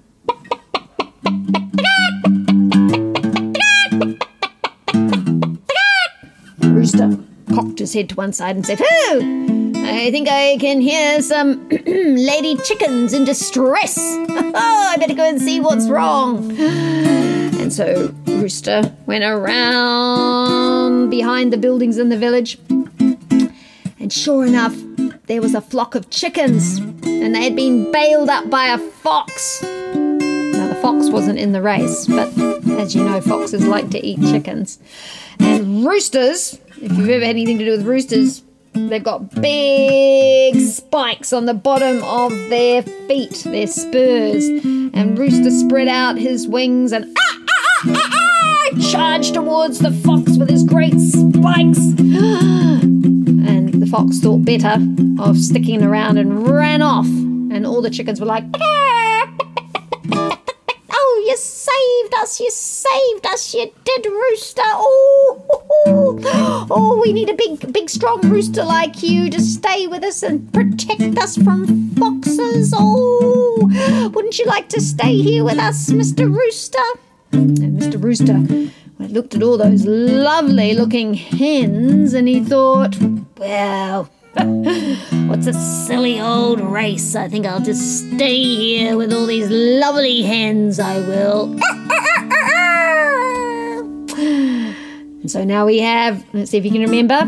Cocked 7.80 7.88
his 7.88 7.94
head 7.94 8.10
to 8.10 8.16
one 8.16 8.34
side 8.34 8.56
and 8.56 8.66
said, 8.66 8.82
"Oh, 8.82 9.74
I 9.78 10.12
think 10.12 10.28
I 10.28 10.58
can 10.60 10.82
hear 10.82 11.22
some 11.22 11.68
lady 11.86 12.58
chickens 12.58 13.14
in 13.14 13.24
distress. 13.24 13.98
I 14.30 14.98
better 15.00 15.16
go 15.16 15.24
and 15.24 15.42
see 15.42 15.62
what's 15.62 15.88
wrong." 15.88 16.52
And 16.60 17.72
so 17.72 18.14
Rooster 18.26 18.94
went 19.06 19.24
around 19.24 21.10
behind 21.10 21.54
the 21.54 21.58
buildings 21.58 21.98
in 21.98 22.10
the 22.10 22.18
village. 22.18 22.58
And 24.02 24.12
sure 24.12 24.46
enough, 24.46 24.76
there 25.28 25.42
was 25.42 25.54
a 25.54 25.62
flock 25.62 25.96
of 25.96 26.10
chickens, 26.10 26.80
and 26.80 27.34
they 27.34 27.44
had 27.44 27.56
been 27.56 27.92
bailed 27.92 28.30
up 28.30 28.50
by 28.50 28.68
a 28.68 28.78
fox. 28.78 29.62
Now, 29.64 30.68
the 30.68 30.80
fox 30.82 31.10
wasn't 31.10 31.40
in 31.40 31.54
the 31.54 31.62
race, 31.62 32.08
but 32.08 32.28
as 32.80 32.96
you 32.96 33.04
know, 33.04 33.22
foxes 33.22 33.66
like 33.66 33.90
to 33.92 34.06
eat 34.06 34.22
chickens. 34.22 34.80
And 35.40 35.86
roosters, 35.86 36.60
if 36.82 36.92
you've 36.98 37.10
ever 37.10 37.26
had 37.26 37.32
anything 37.32 37.58
to 37.60 37.66
do 37.66 37.72
with 37.72 37.86
roosters, 37.86 38.44
they've 38.74 39.04
got 39.04 39.34
big 39.42 40.60
spikes 40.60 41.34
on 41.34 41.46
the 41.46 41.54
bottom 41.54 42.02
of 42.04 42.32
their 42.50 42.82
feet, 42.82 43.44
their 43.46 43.68
spurs. 43.68 44.48
And 44.48 45.18
Rooster 45.18 45.52
spread 45.52 45.88
out 45.88 46.18
his 46.18 46.48
wings 46.48 46.92
and 46.92 47.06
ah, 47.18 47.38
ah, 47.38 47.84
ah, 47.86 47.86
ah, 47.88 48.72
ah, 48.74 48.92
charged 48.92 49.34
towards 49.34 49.80
the 49.80 49.92
fox 49.92 50.38
with 50.38 50.50
his 50.50 50.64
great 50.64 51.00
spikes. 51.00 51.80
And 53.42 53.82
the 53.82 53.88
fox 53.88 54.20
thought 54.20 54.46
better 54.46 54.78
of 55.20 55.38
sticking 55.38 55.82
around 55.84 56.18
and 56.18 56.48
ran 56.48 56.82
off. 56.82 57.06
And 57.08 57.66
all 57.66 57.82
the 57.82 57.90
chickens 57.90 58.20
were 58.20 58.26
like, 58.26 58.44
Oh, 58.54 58.99
saved 62.02 62.14
us. 62.16 62.40
You 62.40 62.50
saved 62.52 63.26
us. 63.26 63.54
You 63.54 63.72
did, 63.84 64.06
Rooster. 64.06 64.62
Oh, 64.66 65.46
Oh, 66.72 67.00
we 67.02 67.14
need 67.14 67.30
a 67.30 67.34
big, 67.34 67.72
big, 67.74 67.90
strong 67.90 68.22
rooster 68.30 68.64
like 68.64 69.02
you 69.02 69.30
to 69.30 69.42
stay 69.42 69.88
with 69.88 70.04
us 70.04 70.24
and 70.24 70.52
protect 70.54 71.18
us 71.18 71.38
from 71.38 71.90
foxes. 71.96 72.74
Oh, 72.76 74.10
wouldn't 74.14 74.38
you 74.40 74.46
like 74.46 74.70
to 74.70 74.82
stay 74.82 75.18
here 75.18 75.44
with 75.44 75.58
us, 75.58 75.90
Mr. 75.90 76.34
Rooster? 76.34 76.78
And 77.32 77.58
Mr. 77.58 78.02
Rooster 78.02 78.72
looked 79.00 79.36
at 79.36 79.44
all 79.44 79.58
those 79.58 79.86
lovely 79.86 80.74
looking 80.74 81.14
hens 81.14 82.14
and 82.14 82.28
he 82.28 82.40
thought, 82.44 82.96
well. 83.38 84.10
What's 85.28 85.48
a 85.48 85.54
silly 85.54 86.20
old 86.20 86.62
race? 86.62 87.16
I 87.16 87.28
think 87.28 87.46
I'll 87.46 87.62
just 87.62 88.08
stay 88.08 88.44
here 88.44 88.98
with 88.98 89.14
all 89.14 89.26
these 89.26 89.50
lovely 89.50 90.22
hens. 90.22 90.80
I 90.80 91.00
will. 91.00 91.60
And 95.22 95.30
so 95.30 95.44
now 95.44 95.66
we 95.66 95.80
have, 95.80 96.24
let's 96.34 96.52
see 96.52 96.58
if 96.58 96.66
you 96.66 96.72
can 96.72 96.82
remember. 96.82 97.22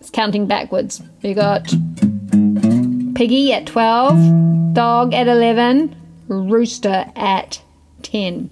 It's 0.00 0.10
counting 0.10 0.46
backwards. 0.46 1.02
We 1.22 1.34
got 1.34 1.66
Piggy 3.14 3.52
at 3.52 3.66
12, 3.66 4.74
Dog 4.74 5.12
at 5.12 5.28
11, 5.28 5.94
Rooster 6.28 7.06
at 7.14 7.60
10. 8.02 8.50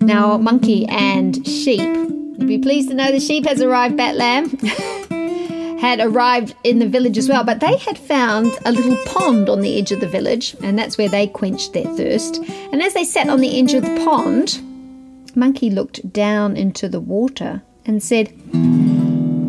Now, 0.00 0.38
Monkey 0.38 0.86
and 0.86 1.46
Sheep. 1.46 2.21
Be 2.46 2.58
pleased 2.58 2.88
to 2.88 2.94
know 2.94 3.10
the 3.10 3.20
sheep 3.20 3.46
has 3.46 3.62
arrived, 3.62 3.96
Batlam. 3.96 4.58
had 5.82 5.98
arrived 5.98 6.54
in 6.62 6.78
the 6.78 6.88
village 6.88 7.18
as 7.18 7.28
well, 7.28 7.42
but 7.42 7.58
they 7.58 7.76
had 7.76 7.98
found 7.98 8.56
a 8.64 8.70
little 8.70 8.96
pond 9.04 9.48
on 9.48 9.62
the 9.62 9.76
edge 9.76 9.90
of 9.90 9.98
the 9.98 10.06
village, 10.06 10.54
and 10.62 10.78
that's 10.78 10.96
where 10.96 11.08
they 11.08 11.26
quenched 11.26 11.72
their 11.72 11.86
thirst. 11.96 12.36
And 12.70 12.80
as 12.80 12.94
they 12.94 13.02
sat 13.02 13.28
on 13.28 13.40
the 13.40 13.58
edge 13.58 13.74
of 13.74 13.82
the 13.82 14.04
pond, 14.04 14.60
Monkey 15.34 15.70
looked 15.70 16.12
down 16.12 16.56
into 16.56 16.88
the 16.88 17.00
water 17.00 17.62
and 17.84 18.00
said, 18.00 18.32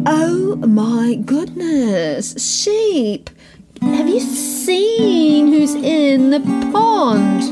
Oh 0.07 0.55
my 0.55 1.15
goodness, 1.23 2.33
sheep, 2.43 3.29
have 3.81 4.09
you 4.09 4.19
seen 4.19 5.49
who's 5.49 5.75
in 5.75 6.31
the 6.31 6.39
pond? 6.71 7.43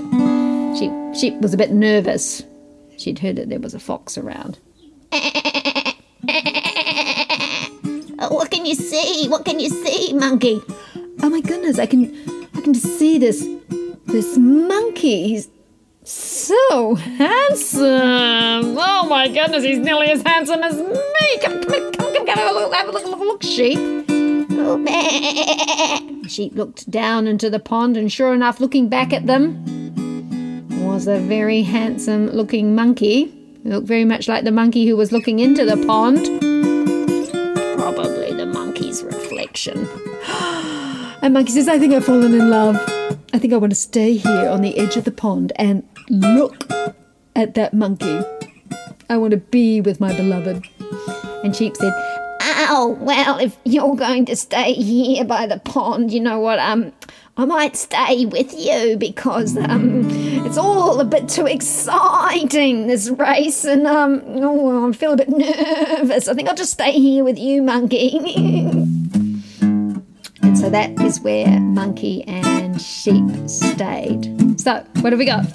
Sheep, 0.75 0.91
sheep 1.15 1.39
was 1.39 1.53
a 1.53 1.57
bit 1.57 1.71
nervous. 1.71 2.41
She'd 2.97 3.19
heard 3.19 3.35
that 3.35 3.49
there 3.49 3.59
was 3.59 3.75
a 3.75 3.79
fox 3.79 4.17
around. 4.17 4.57
Uh, 8.21 8.29
what 8.29 8.51
can 8.51 8.65
you 8.67 8.75
see? 8.75 9.27
What 9.27 9.45
can 9.45 9.59
you 9.59 9.69
see, 9.69 10.13
monkey? 10.13 10.61
Oh 11.23 11.29
my 11.29 11.41
goodness, 11.41 11.79
I 11.79 11.87
can 11.87 12.13
I 12.55 12.61
can 12.61 12.75
see 12.75 13.17
this 13.17 13.47
this 14.05 14.37
monkey. 14.37 15.29
He's 15.29 15.49
so 16.03 16.95
handsome. 16.95 18.77
Oh 18.77 19.07
my 19.09 19.27
goodness, 19.27 19.63
he's 19.63 19.79
nearly 19.79 20.11
as 20.11 20.21
handsome 20.21 20.61
as 20.61 20.75
me. 20.75 21.39
Come, 21.41 21.63
come, 21.63 21.91
come, 21.91 22.13
come, 22.13 22.13
come 22.13 22.27
have 22.27 22.51
a 22.51 22.53
look, 22.53 22.73
have 22.73 22.87
a 22.89 22.91
look, 22.91 23.05
look, 23.05 23.19
look, 23.19 23.43
sheep. 23.43 23.79
Oh, 24.53 24.77
Sheep 26.27 26.53
looked 26.55 26.91
down 26.91 27.25
into 27.25 27.49
the 27.49 27.59
pond, 27.59 27.97
and 27.97 28.11
sure 28.11 28.33
enough, 28.33 28.59
looking 28.59 28.87
back 28.87 29.11
at 29.11 29.25
them 29.25 29.63
was 30.85 31.07
a 31.07 31.19
very 31.19 31.63
handsome 31.63 32.27
looking 32.27 32.75
monkey. 32.75 33.40
He 33.63 33.69
looked 33.69 33.87
very 33.87 34.05
much 34.05 34.27
like 34.27 34.43
the 34.43 34.51
monkey 34.51 34.87
who 34.87 34.97
was 34.97 35.11
looking 35.11 35.39
into 35.39 35.65
the 35.65 35.77
pond. 35.85 36.25
Probably 37.77 38.33
the 38.33 38.45
monkey's 38.45 39.03
reflection. 39.03 39.87
And 41.23 41.35
Monkey 41.35 41.51
says, 41.51 41.67
I 41.67 41.77
think 41.77 41.93
I've 41.93 42.03
fallen 42.03 42.33
in 42.33 42.49
love. 42.49 42.75
I 43.31 43.37
think 43.37 43.53
I 43.53 43.57
want 43.57 43.71
to 43.71 43.75
stay 43.75 44.15
here 44.15 44.49
on 44.49 44.61
the 44.61 44.75
edge 44.79 44.97
of 44.97 45.03
the 45.03 45.11
pond 45.11 45.51
and 45.55 45.87
look 46.09 46.67
at 47.35 47.53
that 47.53 47.75
monkey. 47.75 48.21
I 49.07 49.17
want 49.17 49.29
to 49.29 49.37
be 49.37 49.81
with 49.81 49.99
my 49.99 50.17
beloved. 50.17 50.67
And 51.43 51.55
Sheep 51.55 51.77
said, 51.77 51.93
Oh, 52.73 52.97
well, 53.01 53.37
if 53.37 53.55
you're 53.65 53.95
going 53.95 54.25
to 54.25 54.35
stay 54.35 54.73
here 54.73 55.23
by 55.23 55.45
the 55.45 55.59
pond, 55.59 56.11
you 56.11 56.21
know 56.21 56.39
what, 56.39 56.57
um, 56.57 56.91
I 57.37 57.45
might 57.45 57.77
stay 57.77 58.25
with 58.25 58.53
you 58.57 58.97
because, 58.97 59.55
um, 59.57 60.05
it's 60.45 60.57
all 60.57 60.99
a 60.99 61.05
bit 61.05 61.29
too 61.29 61.45
exciting, 61.45 62.87
this 62.87 63.09
race, 63.09 63.63
and, 63.63 63.87
um, 63.87 64.21
oh, 64.25 64.89
I 64.89 64.91
feel 64.91 65.13
a 65.13 65.17
bit 65.17 65.29
nervous. 65.29 66.27
I 66.27 66.33
think 66.33 66.49
I'll 66.49 66.55
just 66.55 66.73
stay 66.73 66.91
here 66.91 67.23
with 67.23 67.39
you, 67.39 67.61
monkey. 67.61 68.17
and 69.61 70.57
so 70.57 70.69
that 70.69 70.91
is 71.01 71.21
where 71.21 71.59
Monkey 71.61 72.23
and 72.27 72.79
Sheep 72.81 73.23
stayed. 73.47 74.59
So, 74.59 74.85
what 74.99 75.13
have 75.13 75.19
we 75.19 75.25
got? 75.25 75.45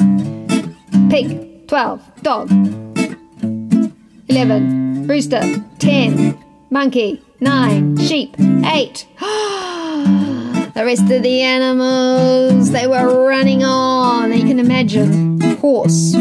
Pig, 1.11 1.69
12, 1.69 2.23
dog, 2.23 2.51
11, 4.29 5.07
rooster, 5.07 5.43
10, 5.79 6.39
monkey, 6.71 7.23
9, 7.41 7.99
sheep, 7.99 8.35
8. 8.41 9.07
the 10.77 10.85
rest 10.85 11.11
of 11.11 11.23
the 11.23 11.41
animals, 11.41 12.71
they 12.71 12.87
were 12.87 13.27
running 13.27 13.65
on. 13.65 14.31
You 14.31 14.45
can 14.45 14.61
imagine. 14.61 15.41
Horse. 15.57 16.15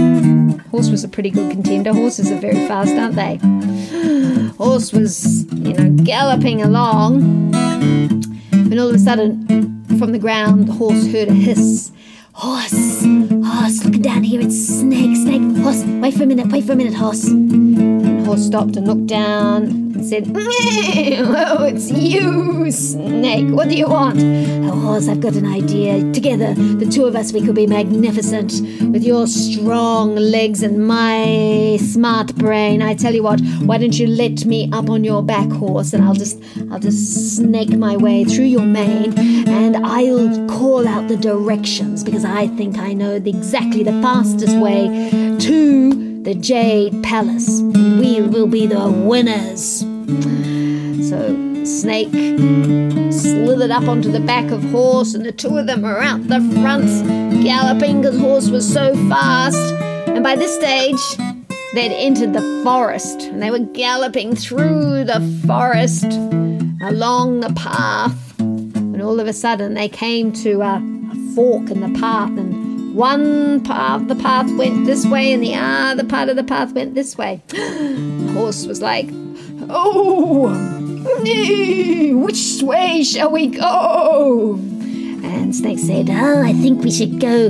Horse 0.71 0.89
was 0.89 1.03
a 1.03 1.09
pretty 1.09 1.29
good 1.29 1.51
contender. 1.51 1.93
Horses 1.93 2.31
are 2.31 2.39
very 2.39 2.65
fast, 2.65 2.95
aren't 2.95 3.15
they? 3.15 3.35
Horse 4.57 4.93
was, 4.93 5.43
you 5.51 5.74
know, 5.74 6.03
galloping 6.05 6.62
along. 6.62 7.51
When 7.51 8.79
all 8.79 8.88
of 8.88 8.95
a 8.95 9.00
sudden, 9.00 9.83
from 10.00 10.13
the 10.13 10.19
ground, 10.19 10.69
the 10.69 10.74
horse 10.74 11.05
heard 11.07 11.27
a 11.27 11.33
hiss. 11.33 11.91
Horse, 12.33 13.03
horse, 13.45 13.83
looking 13.83 14.01
down 14.01 14.24
here, 14.24 14.39
it's 14.39 14.57
snake, 14.57 15.17
snake. 15.17 15.63
Horse, 15.63 15.83
wait 15.83 16.13
for 16.13 16.24
a 16.24 16.25
minute, 16.25 16.47
wait 16.47 16.63
for 16.63 16.74
a 16.74 16.75
minute, 16.75 16.93
horse. 16.93 17.29
Horse 18.25 18.46
stopped 18.46 18.75
and 18.75 18.88
looked 18.88 19.08
down 19.08 19.63
and 19.63 20.05
said, 20.05 20.25
Oh, 20.36 21.63
it's 21.70 21.91
you, 21.91 22.72
Snake. 22.72 23.53
What 23.53 23.70
do 23.70 23.75
you 23.75 23.88
want? 23.88 24.20
Oh, 24.20 24.79
horse, 24.79 25.08
I've 25.08 25.22
got 25.22 25.36
an 25.36 25.46
idea. 25.46 26.12
Together, 26.12 26.53
the 26.55 26.88
two 26.88 27.05
of 27.05 27.15
us, 27.15 27.32
we 27.34 27.41
could 27.41 27.55
be 27.55 27.67
magnificent. 27.67 28.53
With 28.91 29.03
your 29.03 29.27
strong 29.27 30.15
legs 30.15 30.63
and 30.63 30.88
my 30.88 31.77
smart 31.79 32.36
brain. 32.36 32.82
I 32.82 32.96
tell 32.96 33.13
you 33.13 33.24
what, 33.24 33.39
why 33.62 33.77
don't 33.77 33.98
you 33.98 34.08
let 34.08 34.46
me 34.46 34.70
up 34.74 34.89
on 34.89 35.03
your 35.03 35.22
back 35.22 35.51
horse 35.51 35.94
and 35.94 36.03
I'll 36.03 36.13
just 36.13 36.41
I'll 36.72 36.79
just 36.79 37.38
snake 37.38 37.77
my 37.77 37.96
way 37.96 38.24
through 38.24 38.46
your 38.46 38.65
mane 38.65 39.17
and 39.48 39.77
I'll 39.77 40.48
call 40.48 40.88
out 40.88 41.08
the 41.08 41.17
directions 41.17 42.03
because 42.03 42.25
I 42.25 42.48
think 42.48 42.77
I 42.77 42.94
know 42.94 43.13
exactly 43.13 43.84
the 43.84 44.01
fastest 44.01 44.58
way 44.58 45.34
the 46.25 46.34
Jade 46.34 47.03
Palace. 47.03 47.62
We 47.62 48.20
will 48.20 48.48
be 48.48 48.65
the 48.65 48.89
winners. 48.89 49.82
So 51.08 51.63
Snake 51.63 52.10
slithered 53.13 53.70
up 53.70 53.88
onto 53.88 54.12
the 54.12 54.20
back 54.20 54.50
of 54.50 54.63
Horse, 54.72 55.13
and 55.13 55.24
the 55.24 55.32
two 55.32 55.55
of 55.55 55.67
them 55.67 55.84
were 55.84 56.01
out 56.01 56.27
the 56.27 56.41
front, 56.62 56.88
galloping 57.44 58.01
because 58.01 58.20
Horse 58.20 58.50
was 58.50 58.67
so 58.72 58.96
fast. 59.08 59.58
And 60.08 60.24
by 60.24 60.36
this 60.36 60.55
stage, 60.55 61.00
they'd 61.75 61.91
entered 61.91 62.34
the 62.34 62.62
forest, 62.63 63.22
and 63.22 63.39
they 63.39 63.51
were 63.51 63.60
galloping 63.60 64.36
through 64.36 65.03
the 65.03 65.22
forest 65.46 66.05
along 66.82 67.41
the 67.41 67.53
path. 67.55 68.39
And 68.39 69.00
all 69.00 69.20
of 69.20 69.27
a 69.27 69.34
sudden, 69.34 69.75
they 69.75 69.89
came 69.89 70.32
to 70.34 70.62
a, 70.62 70.77
a 71.12 71.36
fork 71.36 71.70
in 71.70 71.82
the 71.82 72.00
path, 72.00 72.29
and 72.29 72.54
one 72.95 73.61
part 73.65 74.01
of 74.01 74.07
the 74.07 74.15
path 74.15 74.49
went 74.57 74.85
this 74.85 75.05
way, 75.05 75.33
and 75.33 75.43
the 75.43 75.53
other 75.53 76.05
part 76.05 76.29
of 76.29 76.37
the 76.37 76.43
path 76.43 76.73
went 76.73 76.95
this 76.95 77.17
way. 77.17 77.41
The 77.49 78.31
horse 78.41 78.65
was 78.65 78.81
like, 78.81 79.09
Oh, 79.69 80.49
which 82.13 82.61
way 82.61 83.03
shall 83.03 83.31
we 83.31 83.47
go? 83.47 84.55
And 84.55 85.55
Snake 85.55 85.79
said, 85.79 86.09
Oh, 86.09 86.41
I 86.41 86.53
think 86.53 86.83
we 86.83 86.91
should 86.91 87.19
go 87.19 87.49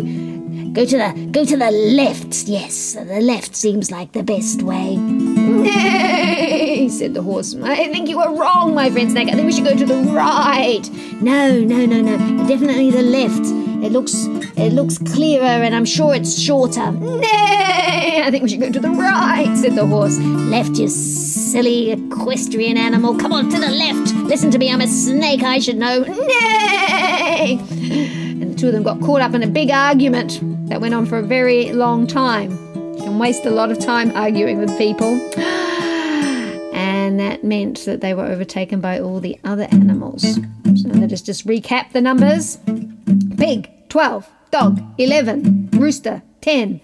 go 0.74 0.86
to 0.86 0.98
the 0.98 1.30
go 1.32 1.46
to 1.46 1.58
the 1.58 1.72
left. 1.72 2.48
Yes, 2.48 2.94
the 2.94 3.22
left 3.22 3.56
seems 3.56 3.92
like 3.92 4.12
the 4.12 4.24
best 4.24 4.62
way. 4.62 4.98
Nay, 4.98 6.90
said 6.90 7.14
the 7.14 7.22
horse. 7.22 7.56
I 7.56 7.88
think 7.88 8.10
you 8.10 8.18
were 8.18 8.36
wrong, 8.36 8.76
my 8.76 8.90
friend 8.90 9.10
Snake. 9.12 9.30
I 9.30 9.34
think 9.34 9.46
we 9.46 9.54
should 9.54 9.64
go 9.64 9.76
to 9.76 9.86
the 9.86 10.02
right. 10.12 10.88
No, 11.22 11.60
no, 11.60 11.86
no, 11.86 12.02
no. 12.02 12.18
Definitely 12.48 12.92
the 12.92 13.04
left. 13.04 13.65
It 13.86 13.92
looks 13.92 14.26
it 14.58 14.74
looks 14.74 14.98
clearer 14.98 15.44
and 15.44 15.76
I'm 15.76 15.86
sure 15.86 16.16
it's 16.16 16.42
shorter. 16.42 16.92
Nay, 16.92 18.24
I 18.24 18.30
think 18.32 18.42
we 18.42 18.50
should 18.50 18.60
go 18.60 18.72
to 18.72 18.80
the 18.80 18.90
right, 18.90 19.56
said 19.56 19.76
the 19.76 19.86
horse. 19.86 20.18
Left, 20.18 20.76
you 20.80 20.88
silly 20.88 21.92
equestrian 21.92 22.78
animal. 22.78 23.16
Come 23.16 23.32
on, 23.32 23.48
to 23.52 23.60
the 23.60 23.70
left. 23.70 24.16
Listen 24.16 24.50
to 24.50 24.58
me, 24.58 24.72
I'm 24.72 24.82
a 24.82 24.88
snake, 24.88 25.44
I 25.44 25.60
should 25.60 25.78
know. 25.78 26.02
Nay! 26.02 27.60
And 28.42 28.54
the 28.54 28.58
two 28.58 28.68
of 28.70 28.74
them 28.74 28.82
got 28.82 29.00
caught 29.02 29.22
up 29.22 29.36
in 29.36 29.44
a 29.44 29.48
big 29.48 29.70
argument 29.70 30.40
that 30.68 30.82
went 30.82 30.96
on 30.96 31.06
for 31.06 31.20
a 31.20 31.24
very 31.24 31.72
long 31.72 32.08
time. 32.08 32.58
You 32.74 33.04
can 33.04 33.20
waste 33.20 33.46
a 33.46 33.52
lot 33.52 33.70
of 33.70 33.78
time 33.78 34.12
arguing 34.16 34.58
with 34.58 34.76
people. 34.80 35.14
And 36.74 37.20
that 37.20 37.44
meant 37.44 37.86
that 37.86 38.02
they 38.02 38.16
were 38.16 38.26
overtaken 38.26 38.82
by 38.82 39.00
all 39.00 39.20
the 39.20 39.40
other 39.44 39.68
animals. 39.72 40.24
So 40.24 40.90
let 40.90 41.14
us 41.14 41.22
just 41.22 41.46
recap 41.46 41.92
the 41.92 42.02
numbers 42.02 42.58
pig, 43.36 43.70
12, 43.96 44.30
dog, 44.52 44.82
11, 44.98 45.70
rooster, 45.72 46.22
10, 46.42 46.82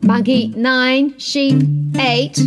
monkey, 0.00 0.48
9, 0.56 1.18
sheep, 1.18 1.62
8, 1.94 2.40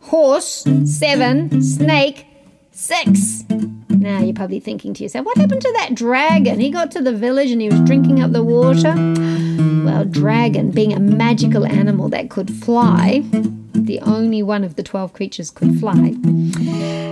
horse, 0.00 0.66
7, 0.86 1.62
snake, 1.62 2.26
6. 2.70 3.44
Now 3.90 4.20
you're 4.20 4.32
probably 4.32 4.58
thinking 4.58 4.94
to 4.94 5.02
yourself, 5.02 5.26
what 5.26 5.36
happened 5.36 5.60
to 5.60 5.72
that 5.80 5.94
dragon? 5.94 6.60
He 6.60 6.70
got 6.70 6.90
to 6.92 7.02
the 7.02 7.12
village 7.12 7.50
and 7.50 7.60
he 7.60 7.68
was 7.68 7.80
drinking 7.80 8.22
up 8.22 8.32
the 8.32 8.42
water. 8.42 8.94
Well, 9.84 10.04
dragon, 10.04 10.70
being 10.70 10.92
a 10.92 11.00
magical 11.00 11.66
animal 11.66 12.08
that 12.10 12.30
could 12.30 12.52
fly, 12.52 13.24
the 13.74 13.98
only 14.00 14.40
one 14.40 14.62
of 14.62 14.76
the 14.76 14.82
12 14.84 15.12
creatures 15.12 15.50
could 15.50 15.80
fly, 15.80 16.14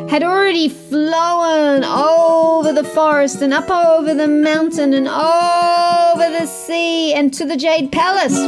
had 0.09 0.23
already 0.23 0.69
flown 0.69 1.83
over 1.83 2.73
the 2.73 2.85
forest 2.85 3.43
and 3.43 3.53
up 3.53 3.69
over 3.69 4.15
the 4.15 4.29
mountain 4.29 4.95
and 4.95 5.09
over 5.09 6.31
the 6.39 6.47
sea 6.47 7.13
and 7.13 7.35
to 7.35 7.45
the 7.45 7.57
Jade 7.57 7.91
Palace. 7.91 8.39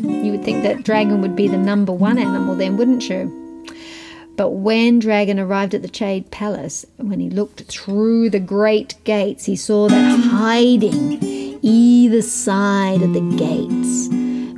You 0.00 0.30
would 0.32 0.44
think 0.44 0.62
that 0.62 0.82
dragon 0.82 1.20
would 1.20 1.36
be 1.36 1.46
the 1.46 1.58
number 1.58 1.92
one 1.92 2.16
animal 2.16 2.54
then, 2.54 2.78
wouldn't 2.78 3.06
you? 3.10 3.36
But 4.36 4.52
when 4.52 4.98
Dragon 5.00 5.38
arrived 5.38 5.74
at 5.74 5.82
the 5.82 5.88
Jade 5.88 6.30
Palace, 6.30 6.86
when 6.96 7.20
he 7.20 7.28
looked 7.28 7.60
through 7.64 8.30
the 8.30 8.40
great 8.40 8.94
gates, 9.04 9.44
he 9.44 9.54
saw 9.54 9.88
that 9.88 10.18
hiding 10.18 11.49
either 11.62 12.22
side 12.22 13.02
of 13.02 13.12
the 13.12 13.20
gates 13.36 14.08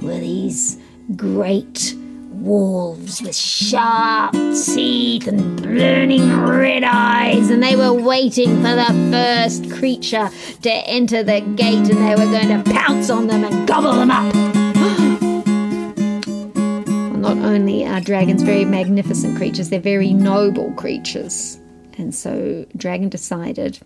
were 0.04 0.18
these 0.18 0.78
great 1.16 1.94
wolves 2.42 3.22
with 3.22 3.36
sharp 3.36 4.32
teeth 4.32 5.28
and 5.28 5.62
burning 5.62 6.40
red 6.40 6.82
eyes, 6.84 7.50
and 7.50 7.62
they 7.62 7.76
were 7.76 7.92
waiting 7.92 8.56
for 8.56 8.74
the 8.74 8.86
first 9.10 9.70
creature 9.70 10.30
to 10.62 10.70
enter 10.70 11.22
the 11.22 11.40
gate, 11.54 11.88
and 11.88 11.98
they 11.98 12.16
were 12.16 12.30
going 12.30 12.48
to 12.48 12.62
pounce 12.72 13.10
on 13.10 13.28
them 13.28 13.44
and 13.44 13.68
gobble 13.68 13.92
them 13.92 14.10
up. 14.10 14.34
Not 17.16 17.38
only 17.38 17.86
are 17.86 18.00
dragons 18.00 18.42
very 18.42 18.64
magnificent 18.64 19.36
creatures, 19.36 19.70
they're 19.70 19.78
very 19.78 20.12
noble 20.12 20.72
creatures. 20.72 21.60
And 21.98 22.12
so 22.14 22.64
Dragon 22.76 23.08
decided 23.08 23.78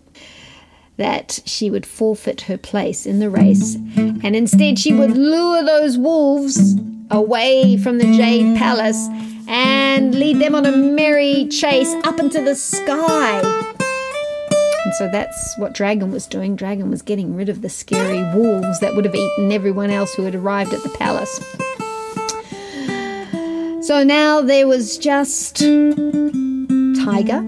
that 0.97 1.39
she 1.45 1.69
would 1.69 1.85
forfeit 1.85 2.41
her 2.41 2.57
place 2.57 3.05
in 3.05 3.19
the 3.19 3.29
race 3.29 3.75
and 3.95 4.35
instead 4.35 4.79
she 4.79 4.93
would 4.93 5.15
lure 5.15 5.63
those 5.63 5.97
wolves 5.97 6.75
away 7.11 7.77
from 7.77 7.99
the 7.99 8.11
Jade 8.17 8.57
Palace 8.57 9.07
and 9.47 10.13
lead 10.15 10.39
them 10.39 10.55
on 10.55 10.65
a 10.65 10.75
merry 10.75 11.47
chase 11.47 11.93
up 12.03 12.19
into 12.19 12.41
the 12.41 12.55
sky. 12.55 13.41
And 14.83 14.93
so 14.95 15.09
that's 15.11 15.57
what 15.57 15.73
Dragon 15.73 16.11
was 16.11 16.25
doing. 16.27 16.55
Dragon 16.55 16.89
was 16.89 17.01
getting 17.01 17.35
rid 17.35 17.49
of 17.49 17.61
the 17.61 17.69
scary 17.69 18.23
wolves 18.33 18.79
that 18.79 18.95
would 18.95 19.05
have 19.05 19.15
eaten 19.15 19.51
everyone 19.51 19.89
else 19.89 20.13
who 20.13 20.23
had 20.23 20.35
arrived 20.35 20.73
at 20.73 20.83
the 20.83 20.89
palace. 20.89 21.39
So 23.85 24.03
now 24.03 24.41
there 24.41 24.67
was 24.67 24.97
just 24.97 25.57
tiger, 25.57 27.47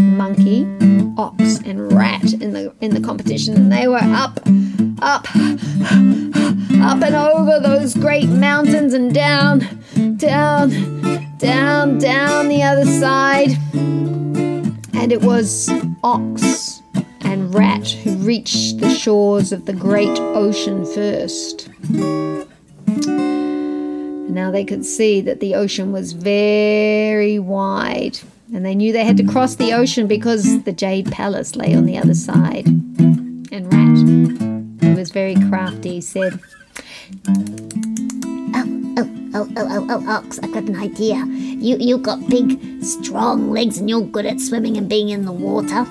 monkey, 0.00 0.66
ox, 1.16 1.58
and 1.64 1.92
rat 1.92 2.32
in 2.32 2.52
the 2.52 2.74
in 2.80 2.94
the 2.94 3.00
competition, 3.00 3.54
and 3.54 3.70
they 3.70 3.86
were 3.86 3.98
up, 4.00 4.40
up, 5.00 5.26
up 6.80 7.02
and 7.02 7.14
over 7.14 7.60
those 7.60 7.94
great 7.94 8.28
mountains 8.28 8.94
and 8.94 9.12
down, 9.14 9.58
down, 10.16 10.70
down, 11.38 11.98
down 11.98 12.48
the 12.48 12.62
other 12.62 12.86
side. 12.86 13.50
And 14.94 15.12
it 15.12 15.22
was 15.22 15.70
ox 16.02 16.82
and 17.22 17.54
rat 17.54 17.88
who 17.88 18.16
reached 18.16 18.78
the 18.78 18.90
shores 18.90 19.52
of 19.52 19.66
the 19.66 19.72
great 19.72 20.18
ocean 20.18 20.84
first. 20.84 21.68
Now 24.30 24.50
they 24.50 24.64
could 24.64 24.84
see 24.84 25.20
that 25.22 25.40
the 25.40 25.54
ocean 25.54 25.92
was 25.92 26.12
very 26.12 27.38
wide, 27.38 28.20
and 28.52 28.64
they 28.64 28.74
knew 28.74 28.92
they 28.92 29.04
had 29.04 29.16
to 29.16 29.26
cross 29.26 29.54
the 29.54 29.72
ocean 29.72 30.06
because 30.06 30.62
the 30.64 30.72
Jade 30.72 31.10
Palace 31.12 31.54
lay 31.54 31.74
on 31.74 31.86
the 31.86 31.96
other 31.96 32.14
side. 32.14 32.66
And 32.66 33.72
Rat, 33.72 34.82
who 34.82 34.96
was 34.96 35.10
very 35.10 35.36
crafty, 35.48 36.00
said, 36.00 36.40
Oh, 37.26 38.94
oh, 38.96 39.10
oh, 39.34 39.48
oh, 39.56 39.66
oh, 39.68 39.86
oh, 39.90 40.10
Ox, 40.10 40.40
I've 40.40 40.52
got 40.52 40.64
an 40.64 40.76
idea. 40.76 41.24
You, 41.26 41.76
you've 41.78 42.02
got 42.02 42.28
big, 42.28 42.82
strong 42.82 43.50
legs 43.50 43.78
and 43.78 43.88
you're 43.88 44.02
good 44.02 44.26
at 44.26 44.40
swimming 44.40 44.76
and 44.76 44.88
being 44.88 45.10
in 45.10 45.24
the 45.24 45.32
water. 45.32 45.86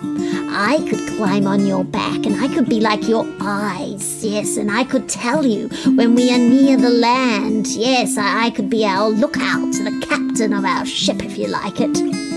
I 0.51 0.85
could 0.89 1.07
climb 1.17 1.47
on 1.47 1.65
your 1.65 1.85
back 1.85 2.25
and 2.25 2.43
I 2.43 2.53
could 2.53 2.67
be 2.67 2.81
like 2.81 3.07
your 3.07 3.25
eyes, 3.39 4.25
yes, 4.25 4.57
and 4.57 4.69
I 4.69 4.83
could 4.83 5.07
tell 5.07 5.45
you 5.45 5.69
when 5.95 6.15
we 6.15 6.33
are 6.33 6.37
near 6.37 6.75
the 6.75 6.89
land. 6.89 7.67
Yes, 7.67 8.17
I, 8.17 8.47
I 8.47 8.49
could 8.49 8.69
be 8.69 8.85
our 8.85 9.09
lookout, 9.09 9.71
the 9.73 10.05
captain 10.07 10.51
of 10.51 10.65
our 10.65 10.85
ship, 10.85 11.23
if 11.23 11.37
you 11.37 11.47
like 11.47 11.79
it. 11.79 12.28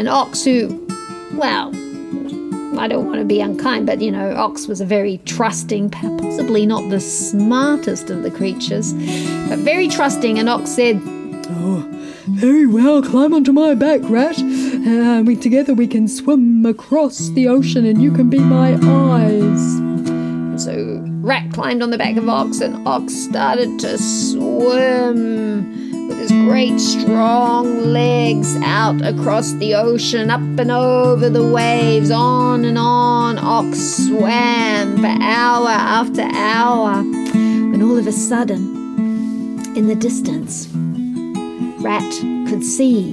And 0.00 0.08
Ox, 0.08 0.42
who, 0.42 0.86
well, 1.34 1.68
I 2.80 2.88
don't 2.88 3.04
want 3.04 3.18
to 3.18 3.24
be 3.26 3.42
unkind, 3.42 3.84
but 3.84 4.00
you 4.00 4.10
know, 4.10 4.34
Ox 4.34 4.66
was 4.66 4.80
a 4.80 4.86
very 4.86 5.18
trusting, 5.26 5.90
possibly 5.90 6.64
not 6.64 6.88
the 6.88 6.98
smartest 7.00 8.08
of 8.08 8.22
the 8.22 8.30
creatures, 8.30 8.94
but 8.94 9.58
very 9.58 9.88
trusting. 9.88 10.38
And 10.38 10.48
Ox 10.48 10.70
said, 10.70 10.98
Oh, 11.04 11.86
Very 12.30 12.66
well, 12.66 13.02
climb 13.02 13.34
onto 13.34 13.52
my 13.52 13.74
back, 13.74 14.00
rat. 14.04 14.38
And 14.38 15.26
we 15.26 15.36
together 15.36 15.74
we 15.74 15.86
can 15.86 16.08
swim 16.08 16.64
across 16.64 17.28
the 17.28 17.46
ocean 17.46 17.84
and 17.84 18.00
you 18.00 18.10
can 18.10 18.30
be 18.30 18.38
my 18.38 18.72
eyes. 18.76 19.74
And 19.74 20.58
so 20.58 21.04
Rat 21.22 21.52
climbed 21.52 21.82
on 21.82 21.90
the 21.90 21.98
back 21.98 22.16
of 22.16 22.26
Ox, 22.30 22.60
and 22.60 22.86
Ox 22.88 23.12
started 23.12 23.78
to 23.80 23.98
swim 23.98 26.08
with 26.08 26.18
his 26.18 26.30
great 26.30 26.80
strong 26.80 27.92
legs 27.92 28.56
out 28.62 29.02
across 29.02 29.52
the 29.52 29.74
ocean, 29.74 30.30
up 30.30 30.40
and 30.40 30.70
over 30.70 31.28
the 31.28 31.46
waves, 31.46 32.10
on 32.10 32.64
and 32.64 32.78
on. 32.78 33.38
Ox 33.38 34.06
swam 34.06 34.96
for 34.96 35.22
hour 35.22 35.68
after 35.68 36.22
hour, 36.22 37.02
when 37.02 37.82
all 37.82 37.98
of 37.98 38.06
a 38.06 38.12
sudden, 38.12 39.58
in 39.76 39.88
the 39.88 39.94
distance, 39.94 40.68
Rat 41.82 42.10
could 42.48 42.64
see 42.64 43.12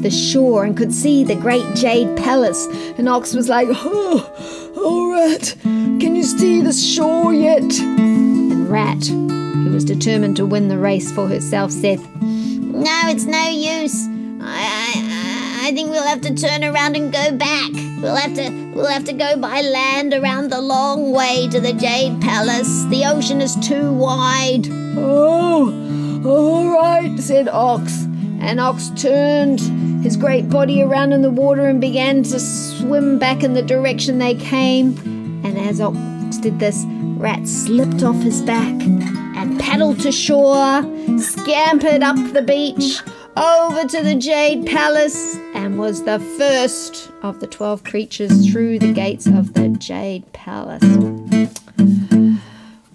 the 0.00 0.10
shore 0.10 0.64
and 0.64 0.74
could 0.74 0.92
see 0.92 1.22
the 1.22 1.36
great 1.36 1.74
jade 1.74 2.16
palace. 2.16 2.66
And 2.96 3.10
Ox 3.10 3.34
was 3.34 3.48
like, 3.48 3.68
Oh, 3.70 4.61
oh, 4.84 5.12
Rat, 5.12 5.54
can 5.62 6.16
you 6.16 6.24
see 6.24 6.60
the 6.60 6.72
shore 6.72 7.32
yet? 7.32 7.62
and 7.62 8.68
Rat, 8.68 9.04
who 9.06 9.70
was 9.72 9.84
determined 9.84 10.36
to 10.36 10.46
win 10.46 10.68
the 10.68 10.78
race 10.78 11.12
for 11.12 11.28
herself, 11.28 11.70
said, 11.70 11.98
No, 12.20 13.00
it's 13.06 13.24
no 13.24 13.48
use. 13.48 14.06
I, 14.40 15.62
I, 15.62 15.68
I 15.68 15.72
think 15.72 15.90
we'll 15.90 16.06
have 16.06 16.20
to 16.22 16.34
turn 16.34 16.64
around 16.64 16.96
and 16.96 17.12
go 17.12 17.32
back. 17.32 17.70
We'll 18.02 18.16
have 18.16 18.34
to, 18.34 18.50
we'll 18.74 18.86
have 18.86 19.04
to 19.04 19.12
go 19.12 19.36
by 19.36 19.60
land 19.60 20.12
around 20.12 20.50
the 20.50 20.60
long 20.60 21.12
way 21.12 21.48
to 21.48 21.60
the 21.60 21.72
Jade 21.72 22.20
Palace. 22.20 22.84
The 22.86 23.04
ocean 23.06 23.40
is 23.40 23.54
too 23.56 23.92
wide. 23.92 24.66
Oh, 24.96 26.22
all 26.26 26.68
right, 26.70 27.18
said 27.20 27.48
Ox. 27.48 28.06
And 28.42 28.58
Ox 28.60 28.90
turned 28.96 29.60
his 30.02 30.16
great 30.16 30.50
body 30.50 30.82
around 30.82 31.12
in 31.12 31.22
the 31.22 31.30
water 31.30 31.68
and 31.68 31.80
began 31.80 32.22
to 32.24 32.40
swim 32.40 33.18
back 33.18 33.42
in 33.42 33.54
the 33.54 33.62
direction 33.62 34.18
they 34.18 34.34
came. 34.34 34.98
And 35.44 35.56
as 35.56 35.80
Ox 35.80 35.96
did 36.38 36.58
this, 36.58 36.84
Rat 37.16 37.46
slipped 37.46 38.02
off 38.02 38.16
his 38.16 38.42
back 38.42 38.82
and 38.82 39.58
paddled 39.60 40.00
to 40.00 40.10
shore, 40.10 40.82
scampered 41.18 42.02
up 42.02 42.16
the 42.32 42.42
beach, 42.42 43.00
over 43.36 43.88
to 43.88 44.02
the 44.02 44.16
Jade 44.16 44.66
Palace, 44.66 45.36
and 45.54 45.78
was 45.78 46.02
the 46.02 46.18
first 46.36 47.10
of 47.22 47.40
the 47.40 47.46
twelve 47.46 47.84
creatures 47.84 48.50
through 48.50 48.80
the 48.80 48.92
gates 48.92 49.26
of 49.26 49.54
the 49.54 49.68
Jade 49.68 50.30
Palace. 50.32 50.82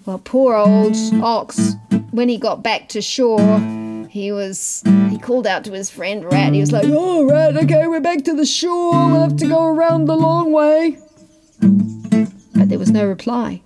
Well, 0.04 0.20
poor 0.22 0.54
old 0.54 0.94
Ox, 1.22 1.74
when 2.12 2.28
he 2.28 2.38
got 2.38 2.62
back 2.62 2.88
to 2.90 3.02
shore, 3.02 3.58
he 4.10 4.32
was 4.32 4.82
he 5.10 5.18
called 5.18 5.46
out 5.46 5.64
to 5.64 5.72
his 5.72 5.90
friend 5.90 6.24
Rat. 6.24 6.52
He 6.52 6.60
was 6.60 6.72
like, 6.72 6.86
Oh, 6.88 7.28
Rat, 7.28 7.56
okay, 7.56 7.86
we're 7.86 8.00
back 8.00 8.24
to 8.24 8.34
the 8.34 8.46
shore. 8.46 8.92
We'll 9.08 9.22
have 9.22 9.36
to 9.38 9.48
go 9.48 9.64
around 9.66 10.06
the 10.06 10.16
long 10.16 10.52
way. 10.52 10.98
but 11.60 12.68
there 12.68 12.78
was 12.78 12.90
no 12.90 13.06
reply. 13.06 13.62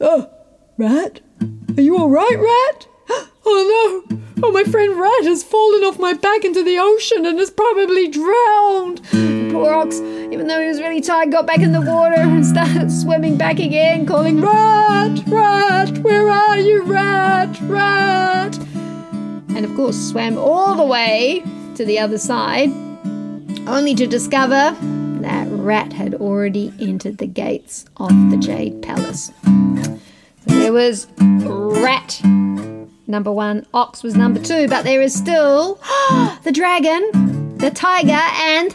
Oh, 0.00 0.30
Rat? 0.78 1.20
Are 1.76 1.82
you 1.82 1.98
all 1.98 2.10
right, 2.10 2.36
Rat? 2.38 2.86
Oh 3.52 4.04
no! 4.08 4.18
Oh, 4.42 4.52
my 4.52 4.64
friend 4.64 4.98
Rat 5.00 5.24
has 5.24 5.42
fallen 5.42 5.82
off 5.82 5.98
my 5.98 6.12
back 6.12 6.44
into 6.44 6.62
the 6.62 6.78
ocean 6.78 7.24
and 7.26 7.38
is 7.38 7.50
probably 7.50 8.06
drowned. 8.06 9.02
Poor 9.50 9.72
Ox, 9.72 9.98
even 9.98 10.46
though 10.46 10.60
he 10.60 10.68
was 10.68 10.78
really 10.80 11.00
tired, 11.00 11.32
got 11.32 11.46
back 11.46 11.60
in 11.60 11.72
the 11.72 11.80
water 11.80 12.14
and 12.16 12.46
started 12.46 12.92
swimming 13.02 13.36
back 13.36 13.58
again, 13.58 14.06
calling 14.06 14.40
Rat, 14.40 15.20
Rat, 15.26 15.98
where 15.98 16.30
are 16.30 16.58
you, 16.58 16.82
Rat? 16.82 17.58
Rat! 17.62 18.56
And 19.60 19.70
of 19.70 19.76
course 19.76 20.08
swam 20.08 20.38
all 20.38 20.74
the 20.74 20.82
way 20.82 21.44
to 21.74 21.84
the 21.84 21.98
other 21.98 22.16
side, 22.16 22.70
only 23.68 23.94
to 23.94 24.06
discover 24.06 24.74
that 25.20 25.46
Rat 25.50 25.92
had 25.92 26.14
already 26.14 26.72
entered 26.80 27.18
the 27.18 27.26
gates 27.26 27.84
of 27.98 28.08
the 28.30 28.38
Jade 28.38 28.80
Palace. 28.80 29.30
There 30.46 30.72
was 30.72 31.08
Rat 31.18 32.22
number 33.06 33.30
one, 33.30 33.66
Ox 33.74 34.02
was 34.02 34.14
number 34.14 34.40
two, 34.40 34.66
but 34.66 34.84
there 34.84 35.02
is 35.02 35.12
still 35.12 35.74
the 36.42 36.52
dragon, 36.54 37.58
the 37.58 37.70
tiger, 37.70 38.12
and 38.12 38.74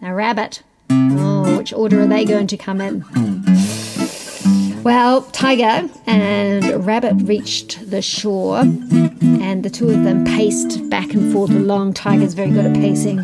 a 0.00 0.14
rabbit. 0.14 0.62
Oh, 0.88 1.58
which 1.58 1.74
order 1.74 2.00
are 2.00 2.06
they 2.06 2.24
going 2.24 2.46
to 2.46 2.56
come 2.56 2.80
in? 2.80 3.04
Well, 4.82 5.22
Tiger 5.22 5.88
and 6.06 6.84
Rabbit 6.84 7.14
reached 7.28 7.88
the 7.88 8.02
shore, 8.02 8.58
and 8.58 9.62
the 9.62 9.70
two 9.70 9.90
of 9.90 10.02
them 10.02 10.24
paced 10.24 10.90
back 10.90 11.14
and 11.14 11.32
forth 11.32 11.50
along. 11.50 11.94
Tiger's 11.94 12.34
very 12.34 12.50
good 12.50 12.66
at 12.66 12.74
pacing. 12.74 13.18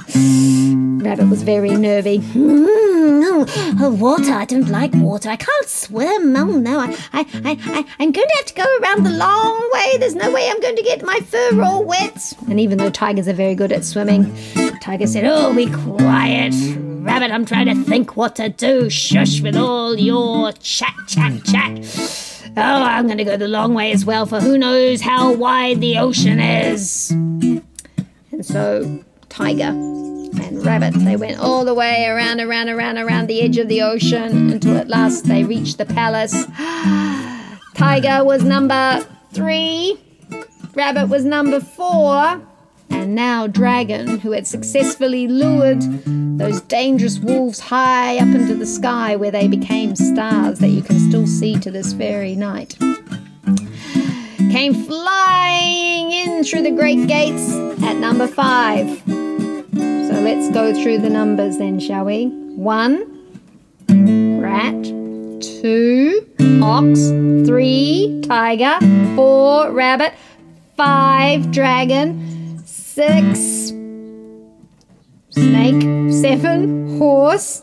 Rabbit 1.00 1.28
was 1.28 1.42
very 1.42 1.70
nervy. 1.70 2.20
Mm, 2.20 3.98
water. 3.98 4.32
I 4.32 4.44
don't 4.44 4.68
like 4.68 4.94
water. 4.94 5.30
I 5.30 5.36
can't 5.36 5.68
swim. 5.68 6.36
Oh 6.36 6.44
no, 6.44 6.78
I, 6.78 6.96
I, 7.12 7.26
I, 7.44 7.84
I'm 7.98 8.12
going 8.12 8.28
to 8.28 8.34
have 8.36 8.46
to 8.46 8.54
go 8.54 8.78
around 8.80 9.04
the 9.04 9.10
long 9.10 9.70
way. 9.72 9.98
There's 9.98 10.14
no 10.14 10.30
way 10.30 10.48
I'm 10.48 10.60
going 10.60 10.76
to 10.76 10.82
get 10.82 11.02
my 11.02 11.18
fur 11.26 11.60
all 11.60 11.84
wet. 11.84 12.34
And 12.48 12.60
even 12.60 12.78
though 12.78 12.90
tigers 12.90 13.26
are 13.26 13.32
very 13.32 13.56
good 13.56 13.72
at 13.72 13.84
swimming, 13.84 14.32
Tiger 14.80 15.08
said, 15.08 15.24
Oh, 15.26 15.52
be 15.54 15.66
quiet. 15.66 16.54
Rabbit, 17.04 17.30
I'm 17.30 17.46
trying 17.46 17.66
to 17.66 17.84
think 17.84 18.16
what 18.16 18.36
to 18.36 18.48
do. 18.48 18.90
Shush 18.90 19.40
with 19.40 19.56
all 19.56 19.96
your 19.96 20.52
chat, 20.52 20.94
chat, 21.06 21.44
chat. 21.44 22.50
Oh, 22.56 22.82
I'm 22.82 23.06
going 23.06 23.18
to 23.18 23.24
go 23.24 23.36
the 23.36 23.48
long 23.48 23.74
way 23.74 23.92
as 23.92 24.04
well, 24.04 24.26
for 24.26 24.40
who 24.40 24.58
knows 24.58 25.00
how 25.00 25.32
wide 25.32 25.80
the 25.80 25.98
ocean 25.98 26.40
is. 26.40 27.10
And 27.10 27.64
so, 28.42 29.04
Tiger 29.28 29.64
and 29.64 30.64
Rabbit, 30.64 30.94
they 30.94 31.16
went 31.16 31.38
all 31.38 31.64
the 31.64 31.74
way 31.74 32.06
around, 32.06 32.40
around, 32.40 32.68
around, 32.68 32.98
around 32.98 33.28
the 33.28 33.40
edge 33.42 33.58
of 33.58 33.68
the 33.68 33.82
ocean 33.82 34.50
until 34.50 34.76
at 34.76 34.88
last 34.88 35.26
they 35.26 35.44
reached 35.44 35.78
the 35.78 35.86
palace. 35.86 36.32
Tiger 37.74 38.24
was 38.24 38.42
number 38.42 39.06
three, 39.32 39.98
Rabbit 40.74 41.08
was 41.08 41.24
number 41.24 41.60
four, 41.60 42.40
and 42.90 43.14
now 43.14 43.46
Dragon, 43.46 44.18
who 44.18 44.32
had 44.32 44.46
successfully 44.46 45.28
lured 45.28 45.82
those 46.38 46.60
dangerous 46.62 47.18
wolves 47.18 47.58
high 47.58 48.16
up 48.16 48.28
into 48.28 48.54
the 48.54 48.66
sky 48.66 49.16
where 49.16 49.30
they 49.30 49.48
became 49.48 49.96
stars 49.96 50.58
that 50.58 50.68
you 50.68 50.82
can 50.82 50.98
still 51.08 51.26
see 51.26 51.58
to 51.58 51.70
this 51.70 51.92
very 51.92 52.34
night. 52.34 52.76
Came 54.50 54.74
flying 54.74 56.10
in 56.10 56.44
through 56.44 56.62
the 56.62 56.70
great 56.70 57.06
gates 57.08 57.52
at 57.82 57.96
number 57.96 58.26
five. 58.26 58.86
So 59.06 60.20
let's 60.20 60.50
go 60.52 60.72
through 60.74 60.98
the 60.98 61.10
numbers 61.10 61.58
then, 61.58 61.80
shall 61.80 62.04
we? 62.04 62.26
One, 62.26 63.04
rat. 64.40 64.84
Two, 65.40 66.26
ox. 66.62 66.98
Three, 67.46 68.20
tiger. 68.24 68.78
Four, 69.14 69.70
rabbit. 69.72 70.14
Five, 70.76 71.50
dragon. 71.50 72.27
Six, 72.98 73.72
snake. 75.30 76.12
Seven, 76.12 76.98
horse. 76.98 77.62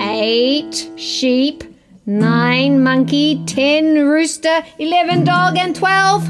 Eight, 0.00 0.90
sheep. 0.96 1.62
Nine, 2.06 2.82
monkey. 2.82 3.44
Ten, 3.44 4.08
rooster. 4.08 4.62
Eleven, 4.78 5.24
dog. 5.24 5.58
And 5.58 5.76
twelve, 5.76 6.24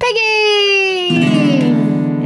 piggy. 0.00 1.62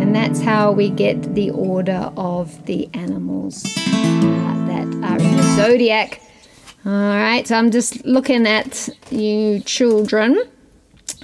And 0.03 0.13
that's 0.17 0.41
how 0.41 0.73
we 0.73 0.91
get 0.91 1.37
the 1.37 1.51
order 1.51 2.11
of 2.17 2.67
the 2.67 2.91
animals 2.93 3.65
uh, 3.65 4.65
that 4.67 4.89
are 5.05 5.17
in 5.17 5.37
the 5.37 5.55
zodiac. 5.55 6.21
All 6.85 6.91
right, 6.91 7.47
so 7.47 7.55
I'm 7.57 7.71
just 7.71 8.05
looking 8.05 8.49
at 8.49 8.89
you 9.13 9.61
children. 9.61 10.43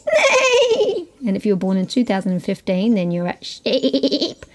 and 1.25 1.35
if 1.35 1.45
you 1.45 1.51
were 1.53 1.59
born 1.59 1.75
in 1.77 1.87
2015, 1.87 2.95
then 2.95 3.11
you're 3.11 3.27
a 3.27 3.37
sheep. 3.43 4.45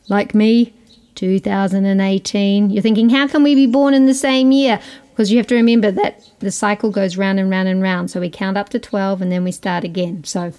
like 0.08 0.34
me. 0.34 0.72
2018. 1.16 2.70
You're 2.70 2.80
thinking, 2.80 3.10
how 3.10 3.26
can 3.26 3.42
we 3.42 3.56
be 3.56 3.66
born 3.66 3.92
in 3.92 4.06
the 4.06 4.14
same 4.14 4.52
year? 4.52 4.78
Because 5.10 5.32
you 5.32 5.38
have 5.38 5.48
to 5.48 5.56
remember 5.56 5.90
that 5.90 6.22
the 6.38 6.52
cycle 6.52 6.92
goes 6.92 7.16
round 7.16 7.40
and 7.40 7.50
round 7.50 7.66
and 7.66 7.82
round. 7.82 8.08
So 8.08 8.20
we 8.20 8.30
count 8.30 8.56
up 8.56 8.68
to 8.68 8.78
12 8.78 9.20
and 9.20 9.32
then 9.32 9.42
we 9.42 9.50
start 9.50 9.82
again. 9.82 10.22
So 10.22 10.52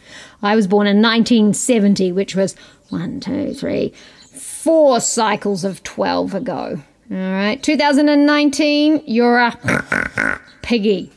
I 0.44 0.58
was 0.58 0.68
born 0.68 0.86
in 0.86 1.02
1970, 1.02 2.12
which 2.12 2.36
was 2.36 2.58
one, 2.90 3.22
two, 3.22 3.54
three, 3.54 3.94
four 4.34 5.00
cycles 5.00 5.64
of 5.64 5.82
12 5.84 6.36
ago. 6.36 6.82
All 7.10 7.18
right. 7.18 7.64
2019, 7.64 9.04
you're 9.06 9.38
a 9.38 10.42
piggy. 10.62 11.10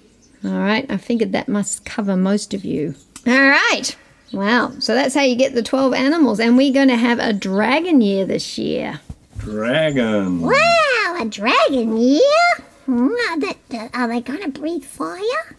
All 0.45 0.51
right, 0.53 0.87
I 0.91 0.97
figured 0.97 1.33
that 1.33 1.49
must 1.49 1.85
cover 1.85 2.17
most 2.17 2.53
of 2.53 2.65
you. 2.65 2.95
All 3.27 3.33
right. 3.33 3.97
Wow. 4.33 4.73
So 4.79 4.95
that's 4.95 5.15
how 5.15 5.23
you 5.23 5.37
get 5.37 5.55
the 5.55 5.63
12 5.63 5.95
animals. 5.95 6.41
And 6.41 6.57
we're 6.57 6.73
going 6.73 6.89
to 6.89 6.97
have 6.97 7.19
a 7.19 7.33
dragon 7.33 8.01
year 8.01 8.25
this 8.25 8.57
year. 8.59 9.01
Dragon. 9.39 10.41
Wow, 10.41 11.17
a 11.21 11.25
dragon, 11.29 11.97
year? 11.97 12.21
Hmm, 12.87 13.09
Are 13.31 13.41
they, 13.41 13.89
are 13.95 14.09
they 14.09 14.21
going 14.21 14.43
to 14.43 14.49
breathe 14.49 14.85
fire? 14.85 15.57